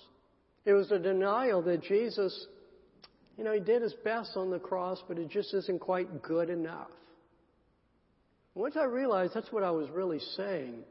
It 0.64 0.74
was 0.74 0.92
a 0.92 1.00
denial 1.00 1.64
that 1.64 1.82
Jesus 1.82 2.46
you 3.40 3.46
know, 3.46 3.54
he 3.54 3.62
did 3.62 3.82
his 3.82 3.94
best 4.04 4.36
on 4.36 4.50
the 4.50 4.60
cross, 4.60 5.02
but 5.08 5.18
it 5.18 5.30
just 5.30 5.54
isn't 5.54 5.80
quite 5.80 6.22
good 6.22 6.50
enough. 6.50 6.90
Once 8.54 8.76
I 8.76 8.84
realized 8.84 9.34
that's 9.34 9.50
what 9.54 9.64
I 9.64 9.72
was 9.72 9.90
really 9.92 10.20
saying, 10.36 10.84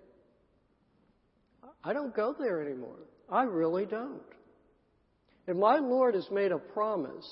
I 1.84 1.92
don't 1.92 2.16
go 2.16 2.34
there 2.38 2.62
anymore. 2.66 2.96
I 3.30 3.42
really 3.42 3.84
don't. 3.84 4.22
If 5.46 5.58
my 5.58 5.76
Lord 5.76 6.14
has 6.14 6.26
made 6.30 6.50
a 6.50 6.58
promise 6.58 7.26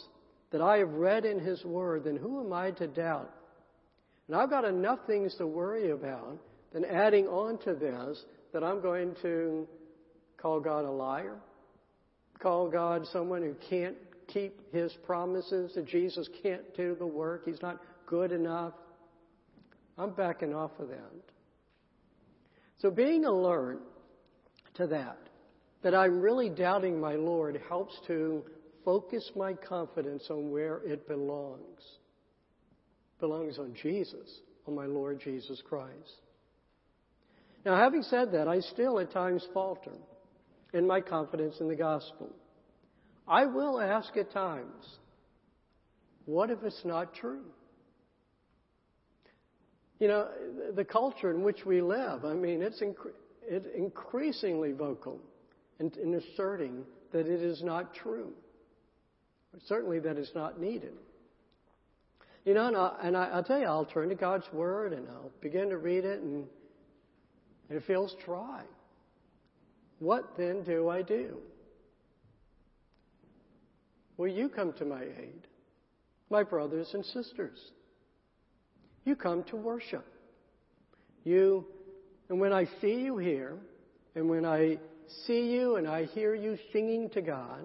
that 0.51 0.61
I 0.61 0.77
have 0.79 0.91
read 0.91 1.25
in 1.25 1.39
His 1.39 1.65
Word, 1.65 2.05
then 2.05 2.17
who 2.17 2.45
am 2.45 2.53
I 2.53 2.73
to 2.73 2.87
doubt? 2.87 3.33
And 4.29 4.37
I've 4.37 4.51
got 4.51 4.67
enough 4.67 4.99
things 5.07 5.35
to 5.37 5.47
worry 5.47 5.93
about 5.93 6.39
than 6.75 6.85
adding 6.85 7.27
on 7.27 7.57
to 7.65 7.73
this 7.73 8.23
that 8.53 8.63
I'm 8.63 8.83
going 8.83 9.17
to 9.23 9.67
call 10.37 10.61
God 10.61 10.85
a 10.85 10.91
liar, 10.91 11.39
call 12.39 12.69
God 12.69 13.07
someone 13.11 13.41
who 13.41 13.55
can't 13.71 13.97
keep 14.29 14.73
his 14.73 14.93
promises, 15.05 15.75
that 15.75 15.87
Jesus 15.87 16.29
can't 16.43 16.75
do 16.77 16.95
the 16.95 17.07
work, 17.07 17.45
he's 17.45 17.63
not 17.63 17.81
good 18.07 18.33
enough. 18.33 18.75
I'm 19.99 20.11
backing 20.11 20.55
off 20.55 20.73
of 20.79 20.89
that. 20.89 21.33
So 22.79 22.91
being 22.91 23.25
alert 23.25 23.81
to 24.75 24.87
that, 24.89 25.19
that 25.83 25.95
I'm 25.95 26.21
really 26.21 26.51
doubting 26.51 27.01
my 27.01 27.15
Lord, 27.15 27.61
helps 27.69 27.99
to 28.07 28.45
focus 28.85 29.31
my 29.35 29.55
confidence 29.55 30.27
on 30.31 30.51
where 30.51 30.81
it 30.85 31.09
belongs. 31.09 31.81
Belongs 33.19 33.59
on 33.59 33.75
Jesus, 33.81 34.41
on 34.67 34.75
my 34.75 34.87
Lord 34.87 35.21
Jesus 35.21 35.63
Christ. 35.67 36.21
Now, 37.65 37.77
having 37.77 38.03
said 38.03 38.31
that, 38.33 38.47
I 38.47 38.61
still 38.61 39.01
at 39.01 39.11
times 39.11 39.45
falter 39.53 39.93
in 40.73 40.87
my 40.87 41.01
confidence 41.01 41.57
in 41.61 41.69
the 41.69 41.75
gospel. 41.75 42.31
I 43.29 43.47
will 43.47 43.81
ask 43.81 44.17
at 44.17 44.33
times, 44.33 44.85
what 46.27 46.51
if 46.51 46.63
it's 46.63 46.85
not 46.85 47.15
true? 47.15 47.45
You 49.99 50.09
know, 50.09 50.29
the 50.75 50.85
culture 50.85 51.31
in 51.31 51.43
which 51.43 51.65
we 51.65 51.81
live, 51.81 52.25
I 52.25 52.35
mean, 52.35 52.63
it's, 52.63 52.81
incre- 52.81 53.15
it's 53.43 53.67
increasingly 53.75 54.73
vocal 54.73 55.21
in, 55.81 55.91
in 56.03 56.15
asserting 56.15 56.85
that 57.13 57.27
it 57.27 57.43
is 57.43 57.63
not 57.63 57.95
true. 57.95 58.33
Certainly 59.67 60.01
that 60.01 60.19
it's 60.19 60.35
not 60.35 60.61
needed. 60.61 60.93
You 62.45 62.55
know, 62.55 62.67
and, 62.69 62.77
I, 62.77 62.97
and 63.03 63.17
I, 63.17 63.25
I'll 63.29 63.43
tell 63.43 63.59
you, 63.59 63.67
I'll 63.67 63.87
turn 63.87 64.11
to 64.11 64.15
God's 64.15 64.45
Word 64.53 64.93
and 64.93 65.09
I'll 65.09 65.33
begin 65.41 65.71
to 65.71 65.79
read 65.79 66.05
it 66.05 66.21
and, 66.21 66.45
and 67.71 67.79
it 67.79 67.85
feels 67.87 68.15
dry. 68.25 68.63
What 69.99 70.37
then 70.37 70.63
do 70.63 70.89
I 70.89 71.03
do? 71.03 71.39
Will 74.17 74.29
you 74.29 74.49
come 74.49 74.73
to 74.75 74.85
my 74.85 75.03
aid? 75.03 75.47
My 76.31 76.43
brothers 76.43 76.91
and 76.95 77.05
sisters, 77.05 77.59
you 79.05 79.15
come 79.15 79.45
to 79.45 79.57
worship. 79.57 80.05
You, 81.25 81.67
and 82.29 82.41
when 82.41 82.53
I 82.53 82.67
see 82.81 83.01
you 83.03 83.19
here, 83.19 83.59
and 84.15 84.29
when 84.29 84.45
I 84.45 84.79
see 85.27 85.53
you 85.53 85.77
and 85.77 85.87
I 85.87 86.05
hear 86.07 86.35
you 86.35 86.59
singing 86.73 87.11
to 87.11 87.23
God, 87.23 87.61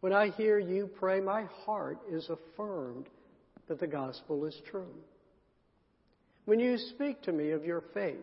when 0.00 0.12
I 0.12 0.30
hear 0.30 0.58
you 0.58 0.86
pray, 0.86 1.20
my 1.20 1.44
heart 1.64 1.98
is 2.10 2.28
affirmed 2.28 3.06
that 3.68 3.78
the 3.78 3.86
gospel 3.86 4.46
is 4.46 4.56
true. 4.70 4.94
When 6.46 6.58
you 6.58 6.78
speak 6.78 7.22
to 7.22 7.32
me 7.32 7.50
of 7.50 7.64
your 7.64 7.84
faith, 7.94 8.16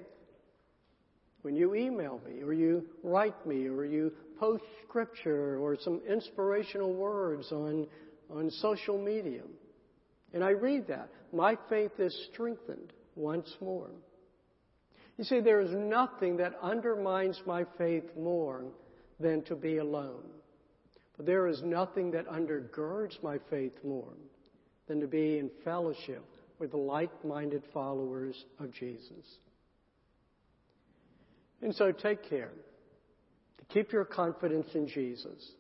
when 1.44 1.56
you 1.56 1.76
email 1.76 2.20
me 2.28 2.42
or 2.42 2.52
you 2.52 2.84
write 3.04 3.46
me 3.46 3.68
or 3.68 3.86
you 3.86 4.12
post 4.40 4.64
scripture 4.88 5.58
or 5.60 5.78
some 5.80 6.02
inspirational 6.10 6.94
words 6.94 7.52
on, 7.52 7.88
on 8.30 8.50
social 8.50 8.98
media, 8.98 9.42
and 10.34 10.44
I 10.44 10.52
read 10.52 10.88
that, 10.88 11.10
my 11.34 11.58
faith 11.70 12.00
is 12.00 12.28
strengthened 12.32 12.94
once 13.16 13.52
more. 13.62 13.90
You 15.18 15.24
see, 15.24 15.40
there 15.40 15.62
is 15.62 15.72
nothing 15.72 16.38
that 16.38 16.54
undermines 16.62 17.42
my 17.46 17.66
faith 17.78 18.04
more 18.18 18.66
than 19.20 19.42
to 19.44 19.56
be 19.56 19.78
alone. 19.78 20.24
But 21.16 21.26
there 21.26 21.48
is 21.48 21.62
nothing 21.64 22.12
that 22.12 22.28
undergirds 22.28 23.22
my 23.24 23.40
faith 23.50 23.74
more 23.84 24.14
than 24.88 25.00
to 25.02 25.08
be 25.08 25.40
in 25.40 25.50
fellowship 25.64 26.24
with 26.60 26.72
the 26.72 26.78
like 26.78 27.26
minded 27.26 27.64
followers 27.74 28.46
of 28.60 28.72
Jesus. 28.72 29.40
And 31.62 31.74
so 31.74 31.92
take 31.92 32.30
care 32.30 32.52
keep 33.70 33.91
your 33.91 34.05
confidence 34.05 34.68
in 34.74 34.88
Jesus 34.88 35.51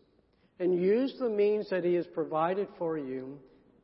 and 0.59 0.73
use 0.73 1.15
the 1.19 1.29
means 1.29 1.69
that 1.69 1.83
He 1.83 1.93
has 1.95 2.07
provided 2.07 2.67
for 2.77 2.97
you, 2.97 3.37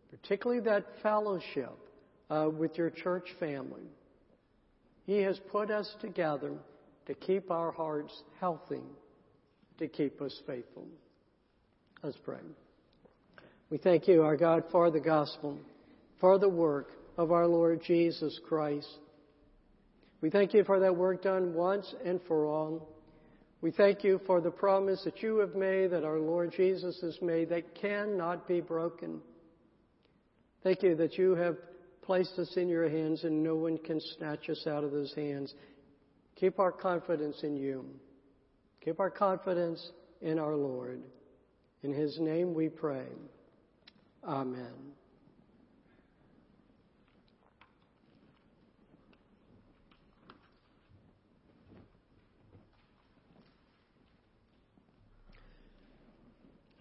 particularly 0.09 0.61
that 0.61 0.85
fellowship 1.01 1.77
uh, 2.29 2.49
with 2.49 2.77
your 2.77 2.89
church 2.89 3.27
family. 3.39 3.83
He 5.05 5.17
has 5.19 5.39
put 5.51 5.69
us 5.69 5.93
together 6.01 6.53
to 7.05 7.13
keep 7.13 7.51
our 7.51 7.71
hearts 7.71 8.13
healthy, 8.39 8.81
to 9.77 9.87
keep 9.87 10.21
us 10.21 10.39
faithful. 10.47 10.87
Let's 12.01 12.17
pray. 12.23 12.39
We 13.69 13.77
thank 13.77 14.07
you, 14.07 14.23
our 14.23 14.37
God, 14.37 14.63
for 14.71 14.91
the 14.91 14.99
gospel, 14.99 15.57
for 16.19 16.37
the 16.37 16.49
work 16.49 16.91
of 17.17 17.31
our 17.31 17.47
Lord 17.47 17.81
Jesus 17.85 18.39
Christ. 18.47 18.87
We 20.21 20.29
thank 20.29 20.53
you 20.53 20.63
for 20.63 20.79
that 20.79 20.95
work 20.95 21.23
done 21.23 21.53
once 21.53 21.93
and 22.05 22.19
for 22.27 22.45
all. 22.45 22.92
We 23.63 23.71
thank 23.71 24.03
you 24.03 24.19
for 24.27 24.41
the 24.41 24.51
promise 24.51 25.01
that 25.05 25.23
you 25.23 25.37
have 25.37 25.55
made, 25.55 25.91
that 25.91 26.03
our 26.03 26.19
Lord 26.19 26.51
Jesus 26.51 26.99
has 26.99 27.17
made, 27.21 27.47
that 27.47 27.75
cannot 27.75 28.45
be 28.45 28.59
broken. 28.59 29.21
Thank 30.63 30.83
you 30.83 30.97
that 30.97 31.17
you 31.17 31.35
have 31.35 31.55
placed 32.01 32.37
us 32.37 32.57
in 32.57 32.67
your 32.67 32.89
hands 32.89 33.23
and 33.23 33.41
no 33.41 33.55
one 33.55 33.77
can 33.77 34.01
snatch 34.17 34.49
us 34.49 34.67
out 34.67 34.83
of 34.83 34.91
those 34.91 35.13
hands. 35.15 35.53
Keep 36.35 36.59
our 36.59 36.73
confidence 36.73 37.39
in 37.43 37.55
you. 37.55 37.85
Keep 38.83 38.99
our 38.99 39.09
confidence 39.09 39.91
in 40.19 40.39
our 40.39 40.57
Lord. 40.57 41.01
In 41.83 41.93
his 41.93 42.19
name 42.19 42.53
we 42.53 42.67
pray. 42.67 43.07
Amen. 44.25 44.73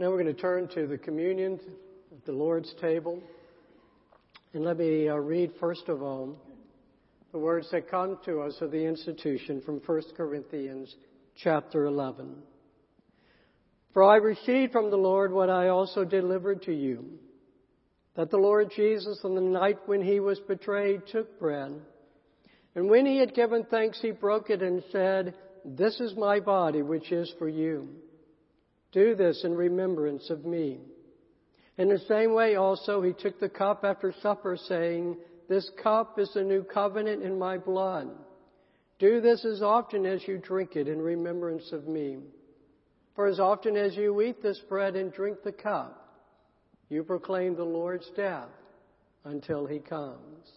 Now 0.03 0.11
we're 0.11 0.21
going 0.21 0.35
to 0.35 0.43
turn 0.43 0.67
to 0.75 0.89
the 0.89 0.99
communion 0.99 1.61
the 2.27 2.33
Lord's 2.33 2.75
table. 2.81 3.23
And 4.53 4.65
let 4.65 4.79
me 4.79 5.09
uh, 5.09 5.15
read 5.15 5.53
first 5.61 5.89
of 5.89 6.03
all 6.03 6.37
the 7.31 7.39
words 7.39 7.69
that 7.71 7.89
come 7.89 8.19
to 8.25 8.41
us 8.41 8.57
of 8.61 8.73
the 8.73 8.85
institution 8.85 9.63
from 9.65 9.81
1 9.87 10.03
Corinthians 10.17 10.93
chapter 11.37 11.85
11. 11.85 12.35
For 13.93 14.03
I 14.03 14.17
received 14.17 14.73
from 14.73 14.91
the 14.91 14.97
Lord 14.97 15.31
what 15.31 15.49
I 15.49 15.69
also 15.69 16.05
delivered 16.05 16.63
to 16.63 16.75
you, 16.75 17.05
that 18.17 18.33
the 18.33 18.39
Lord 18.39 18.73
Jesus 18.75 19.21
on 19.23 19.37
the 19.37 19.41
night 19.41 19.79
when 19.87 20.03
he 20.03 20.19
was 20.19 20.41
betrayed 20.41 21.03
took 21.13 21.39
bread, 21.39 21.81
and 22.75 22.91
when 22.91 23.07
he 23.07 23.19
had 23.19 23.37
given 23.37 23.65
thanks 23.71 24.01
he 24.03 24.11
broke 24.11 24.51
it 24.51 24.63
and 24.63 24.83
said, 24.91 25.35
This 25.65 26.01
is 26.01 26.17
my 26.17 26.41
body 26.41 26.83
which 26.83 27.13
is 27.13 27.33
for 27.39 27.49
you. 27.49 27.89
Do 28.93 29.15
this 29.15 29.43
in 29.45 29.55
remembrance 29.55 30.29
of 30.31 30.45
me. 30.45 30.81
In 31.79 31.89
the 31.89 31.99
same 32.01 32.35
way 32.35 32.57
also 32.57 33.01
he 33.01 33.15
took 33.15 33.41
the 33.41 33.49
cup 33.49 33.85
after 33.85 34.15
supper 34.23 34.57
saying, 34.69 35.17
This 35.49 35.71
cup 35.83 36.19
is 36.19 36.31
the 36.35 36.43
new 36.43 36.63
covenant 36.63 37.23
in 37.23 37.39
my 37.39 37.57
blood. 37.57 38.11
Do 38.99 39.21
this 39.21 39.45
as 39.45 39.63
often 39.63 40.07
as 40.07 40.27
you 40.29 40.39
drink 40.39 40.77
it 40.77 40.87
in 40.87 41.01
remembrance 41.01 41.73
of 41.73 41.89
me. 41.89 42.19
For 43.17 43.27
as 43.27 43.41
often 43.41 43.77
as 43.77 43.97
you 43.97 44.21
eat 44.21 44.43
this 44.43 44.61
bread 44.69 44.95
and 44.95 45.13
drink 45.13 45.39
the 45.43 45.53
cup, 45.53 45.99
you 46.89 47.03
proclaim 47.03 47.57
the 47.57 47.65
Lord's 47.65 48.09
death 48.15 48.49
until 49.25 49.67
he 49.67 49.79
comes. 49.79 50.49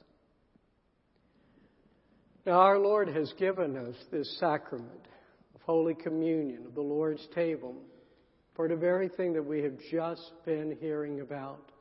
Now, 2.45 2.59
our 2.59 2.77
Lord 2.77 3.07
has 3.07 3.33
given 3.39 3.75
us 3.75 3.95
this 4.11 4.38
sacrament 4.39 5.07
of 5.55 5.61
Holy 5.61 5.95
Communion, 5.95 6.65
of 6.67 6.75
the 6.75 6.81
Lord's 6.81 7.25
table, 7.33 7.75
for 8.56 8.68
the 8.68 8.76
very 8.76 9.10
thing 9.10 9.34
that 9.34 9.43
we 9.43 9.62
have 9.62 9.78
just 9.91 10.32
been 10.45 10.78
hearing 10.80 11.22
about, 11.22 11.72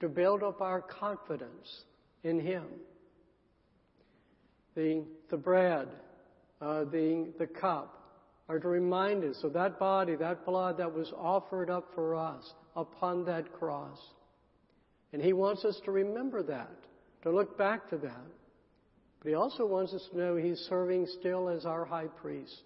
to 0.00 0.08
build 0.08 0.42
up 0.42 0.60
our 0.60 0.80
confidence 0.80 1.84
in 2.24 2.40
Him. 2.40 2.64
The, 4.74 5.04
the 5.30 5.36
bread, 5.36 5.88
uh, 6.60 6.84
the, 6.84 7.32
the 7.38 7.46
cup, 7.46 7.94
are 8.48 8.58
to 8.58 8.68
remind 8.68 9.24
us 9.24 9.38
of 9.44 9.52
that 9.52 9.78
body, 9.78 10.16
that 10.16 10.44
blood 10.44 10.78
that 10.78 10.92
was 10.92 11.12
offered 11.16 11.70
up 11.70 11.90
for 11.94 12.14
us 12.14 12.54
upon 12.76 13.24
that 13.26 13.52
cross. 13.52 13.98
And 15.12 15.22
He 15.22 15.32
wants 15.32 15.64
us 15.64 15.80
to 15.84 15.90
remember 15.90 16.42
that, 16.44 16.76
to 17.22 17.30
look 17.30 17.58
back 17.58 17.88
to 17.90 17.96
that. 17.98 18.26
But 19.20 19.28
He 19.28 19.34
also 19.34 19.66
wants 19.66 19.92
us 19.92 20.06
to 20.10 20.18
know 20.18 20.36
He's 20.36 20.58
serving 20.68 21.06
still 21.20 21.48
as 21.48 21.64
our 21.64 21.84
high 21.84 22.06
priest. 22.06 22.62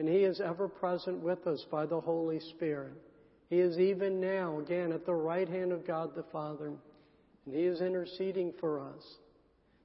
And 0.00 0.08
He 0.08 0.24
is 0.24 0.40
ever 0.40 0.66
present 0.66 1.22
with 1.22 1.46
us 1.46 1.64
by 1.70 1.86
the 1.86 2.00
Holy 2.00 2.40
Spirit. 2.40 2.94
He 3.50 3.60
is 3.60 3.78
even 3.78 4.20
now, 4.20 4.58
again, 4.58 4.90
at 4.90 5.06
the 5.06 5.14
right 5.14 5.48
hand 5.48 5.70
of 5.70 5.86
God 5.86 6.16
the 6.16 6.24
Father. 6.32 6.72
And 7.46 7.54
He 7.54 7.62
is 7.62 7.80
interceding 7.80 8.52
for 8.58 8.80
us. 8.80 9.04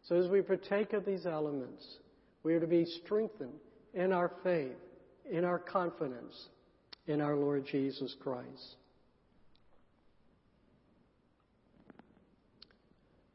So 0.07 0.15
as 0.15 0.27
we 0.27 0.41
partake 0.41 0.93
of 0.93 1.05
these 1.05 1.27
elements, 1.27 1.85
we 2.41 2.55
are 2.55 2.59
to 2.59 2.65
be 2.65 2.85
strengthened 3.03 3.59
in 3.93 4.11
our 4.11 4.31
faith 4.43 4.77
in 5.29 5.43
our 5.43 5.59
confidence 5.59 6.49
in 7.07 7.21
our 7.21 7.35
Lord 7.35 7.65
Jesus 7.65 8.15
Christ. 8.19 8.75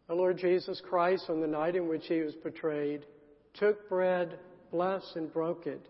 Our 0.08 0.16
Lord 0.16 0.38
Jesus 0.38 0.80
Christ, 0.88 1.26
on 1.28 1.40
the 1.40 1.46
night 1.46 1.76
in 1.76 1.88
which 1.88 2.06
he 2.06 2.20
was 2.20 2.34
betrayed, 2.34 3.06
took 3.54 3.88
bread, 3.88 4.38
blessed, 4.72 5.14
and 5.14 5.32
broke 5.32 5.66
it, 5.66 5.86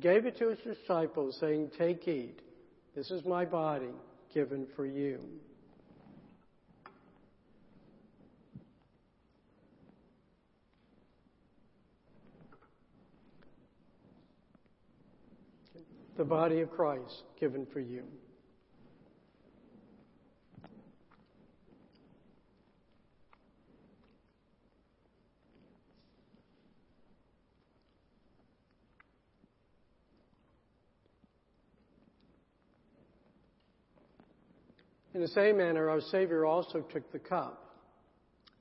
gave 0.00 0.26
it 0.26 0.36
to 0.38 0.50
his 0.50 0.58
disciples, 0.58 1.36
saying, 1.40 1.70
Take, 1.76 2.06
eat. 2.08 2.40
This 2.94 3.10
is 3.10 3.24
my 3.24 3.44
body 3.44 3.94
given 4.32 4.66
for 4.74 4.86
you. 4.86 5.20
the 16.16 16.24
body 16.24 16.60
of 16.60 16.70
Christ 16.70 17.24
given 17.38 17.66
for 17.72 17.80
you. 17.80 18.04
In 35.16 35.22
the 35.22 35.28
same 35.28 35.56
manner, 35.56 35.88
our 35.88 36.02
Savior 36.02 36.44
also 36.44 36.82
took 36.82 37.10
the 37.10 37.18
cup. 37.18 37.74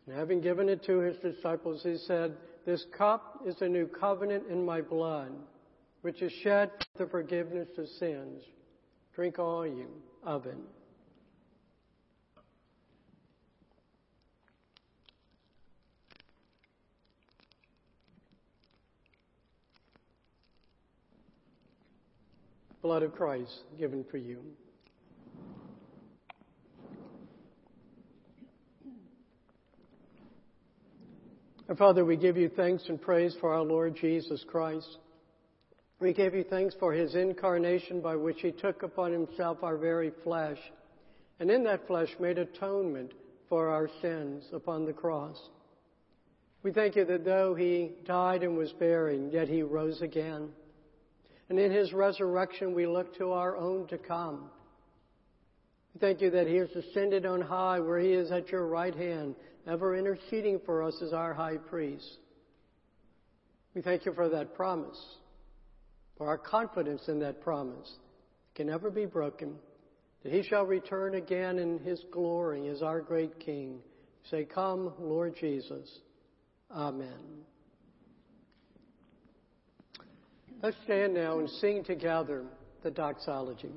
And 0.08 0.16
having 0.16 0.39
given 0.39 0.70
it 0.70 0.86
to 0.86 0.99
his 0.99 1.18
disciples, 1.18 1.84
he 1.84 1.97
said, 1.97 2.38
This 2.66 2.86
cup 2.97 3.41
is 3.45 3.58
a 3.60 3.68
new 3.68 3.88
covenant 3.88 4.45
in 4.49 4.64
my 4.64 4.80
blood 4.80 5.34
which 6.01 6.22
is 6.22 6.32
shed 6.43 6.72
for 6.95 7.03
the 7.03 7.12
forgiveness 7.12 7.68
of 7.78 7.89
sins. 7.99 8.41
Drink 9.14 9.38
all 9.38 9.68
you 9.68 9.89
of 10.24 10.45
it. 10.45 10.56
Blood 22.82 23.03
of 23.03 23.14
Christ 23.14 23.64
given 23.78 24.06
for 24.10 24.16
you. 24.16 24.39
Our 31.68 31.76
Father, 31.76 32.05
we 32.05 32.16
give 32.16 32.38
you 32.38 32.47
thanks 32.47 32.84
and 32.89 33.01
praise 33.01 33.36
for 33.41 33.51
our 33.51 33.63
Lord 33.63 33.95
Jesus 33.99 34.45
Christ. 34.47 34.99
We 35.99 36.13
give 36.13 36.36
you 36.36 36.43
thanks 36.43 36.76
for 36.80 36.93
his 36.93 37.16
incarnation 37.16 38.01
by 38.01 38.16
which 38.18 38.39
he 38.41 38.51
took 38.51 38.84
upon 38.84 39.11
himself 39.11 39.63
our 39.63 39.76
very 39.76 40.11
flesh, 40.24 40.59
and 41.39 41.49
in 41.49 41.63
that 41.63 41.88
flesh 41.88 42.09
made 42.20 42.38
atonement 42.38 43.13
for 43.49 43.70
our 43.70 43.89
sins 43.99 44.43
upon 44.53 44.86
the 44.86 44.93
cross. 44.93 45.38
We 46.61 46.72
thank 46.72 46.95
you 46.95 47.05
that 47.05 47.26
though 47.26 47.55
he 47.55 47.93
died 48.05 48.43
and 48.43 48.55
was 48.55 48.72
buried, 48.74 49.34
yet 49.34 49.47
he 49.47 49.63
rose 49.63 50.03
again. 50.03 50.49
And 51.49 51.57
in 51.57 51.72
his 51.72 51.93
resurrection, 51.93 52.76
we 52.76 52.86
look 52.86 53.18
to 53.18 53.32
our 53.32 53.57
own 53.57 53.88
to 53.88 53.97
come. 53.97 54.51
We 55.95 55.99
thank 55.99 56.22
you 56.22 56.30
that 56.30 56.45
he 56.45 56.57
has 56.57 56.70
ascended 56.70 57.26
on 57.26 57.41
high, 57.41 57.80
where 57.80 57.99
he 57.99 58.11
is 58.11 58.30
at 58.30 58.49
your 58.49 58.68
right 58.68 58.93
hand, 58.93 59.34
ever 59.68 59.95
interceding 59.95 60.59
for 60.66 60.84
us 60.84 61.01
as 61.01 61.13
our 61.13 61.34
high 61.34 61.57
priest. 61.57 62.18
We 63.74 63.82
thank 63.82 64.05
you 64.05 64.13
for 64.13 64.30
that 64.30 64.55
promise, 64.55 64.99
for 66.18 66.28
our 66.28 66.38
confidence 66.38 67.03
in 67.07 67.20
that 67.20 67.41
promise 67.41 67.88
it 67.88 68.55
can 68.55 68.68
never 68.68 68.89
be 68.89 69.05
broken, 69.05 69.55
that 70.24 70.32
he 70.32 70.43
shall 70.43 70.66
return 70.66 71.16
again 71.16 71.59
in 71.59 71.80
his 71.80 72.01
glory 72.11 72.68
as 72.70 72.82
our 72.82 73.01
great 73.01 73.39
King. 73.39 73.80
Say, 74.32 74.45
Come, 74.45 74.93
Lord 74.99 75.36
Jesus. 75.39 75.99
Amen. 76.72 77.43
Let's 80.63 80.78
stand 80.86 81.13
now 81.13 81.39
and 81.39 81.49
sing 81.49 81.84
together 81.84 82.45
the 82.82 82.89
doxology. 82.89 83.74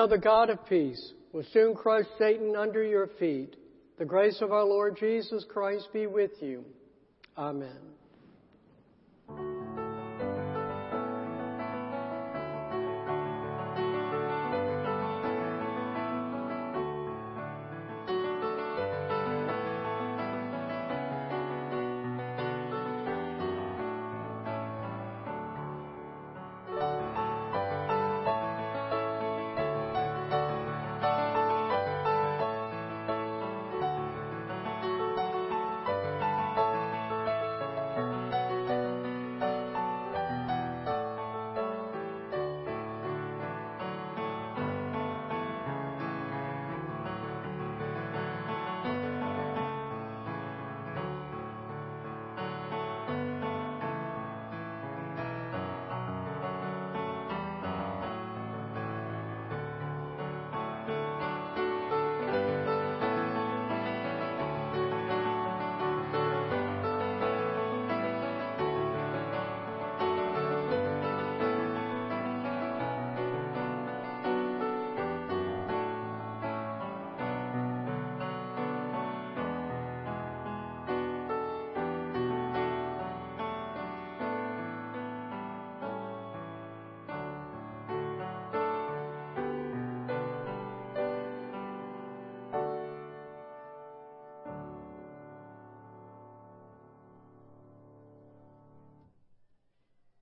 Now 0.00 0.06
the 0.06 0.16
God 0.16 0.48
of 0.48 0.64
peace 0.66 1.12
will 1.30 1.44
soon 1.52 1.74
crush 1.74 2.06
Satan 2.18 2.56
under 2.56 2.82
your 2.82 3.08
feet. 3.18 3.56
The 3.98 4.06
grace 4.06 4.40
of 4.40 4.50
our 4.50 4.64
Lord 4.64 4.96
Jesus 4.98 5.44
Christ 5.46 5.88
be 5.92 6.06
with 6.06 6.30
you. 6.40 6.64
Amen. 7.36 7.89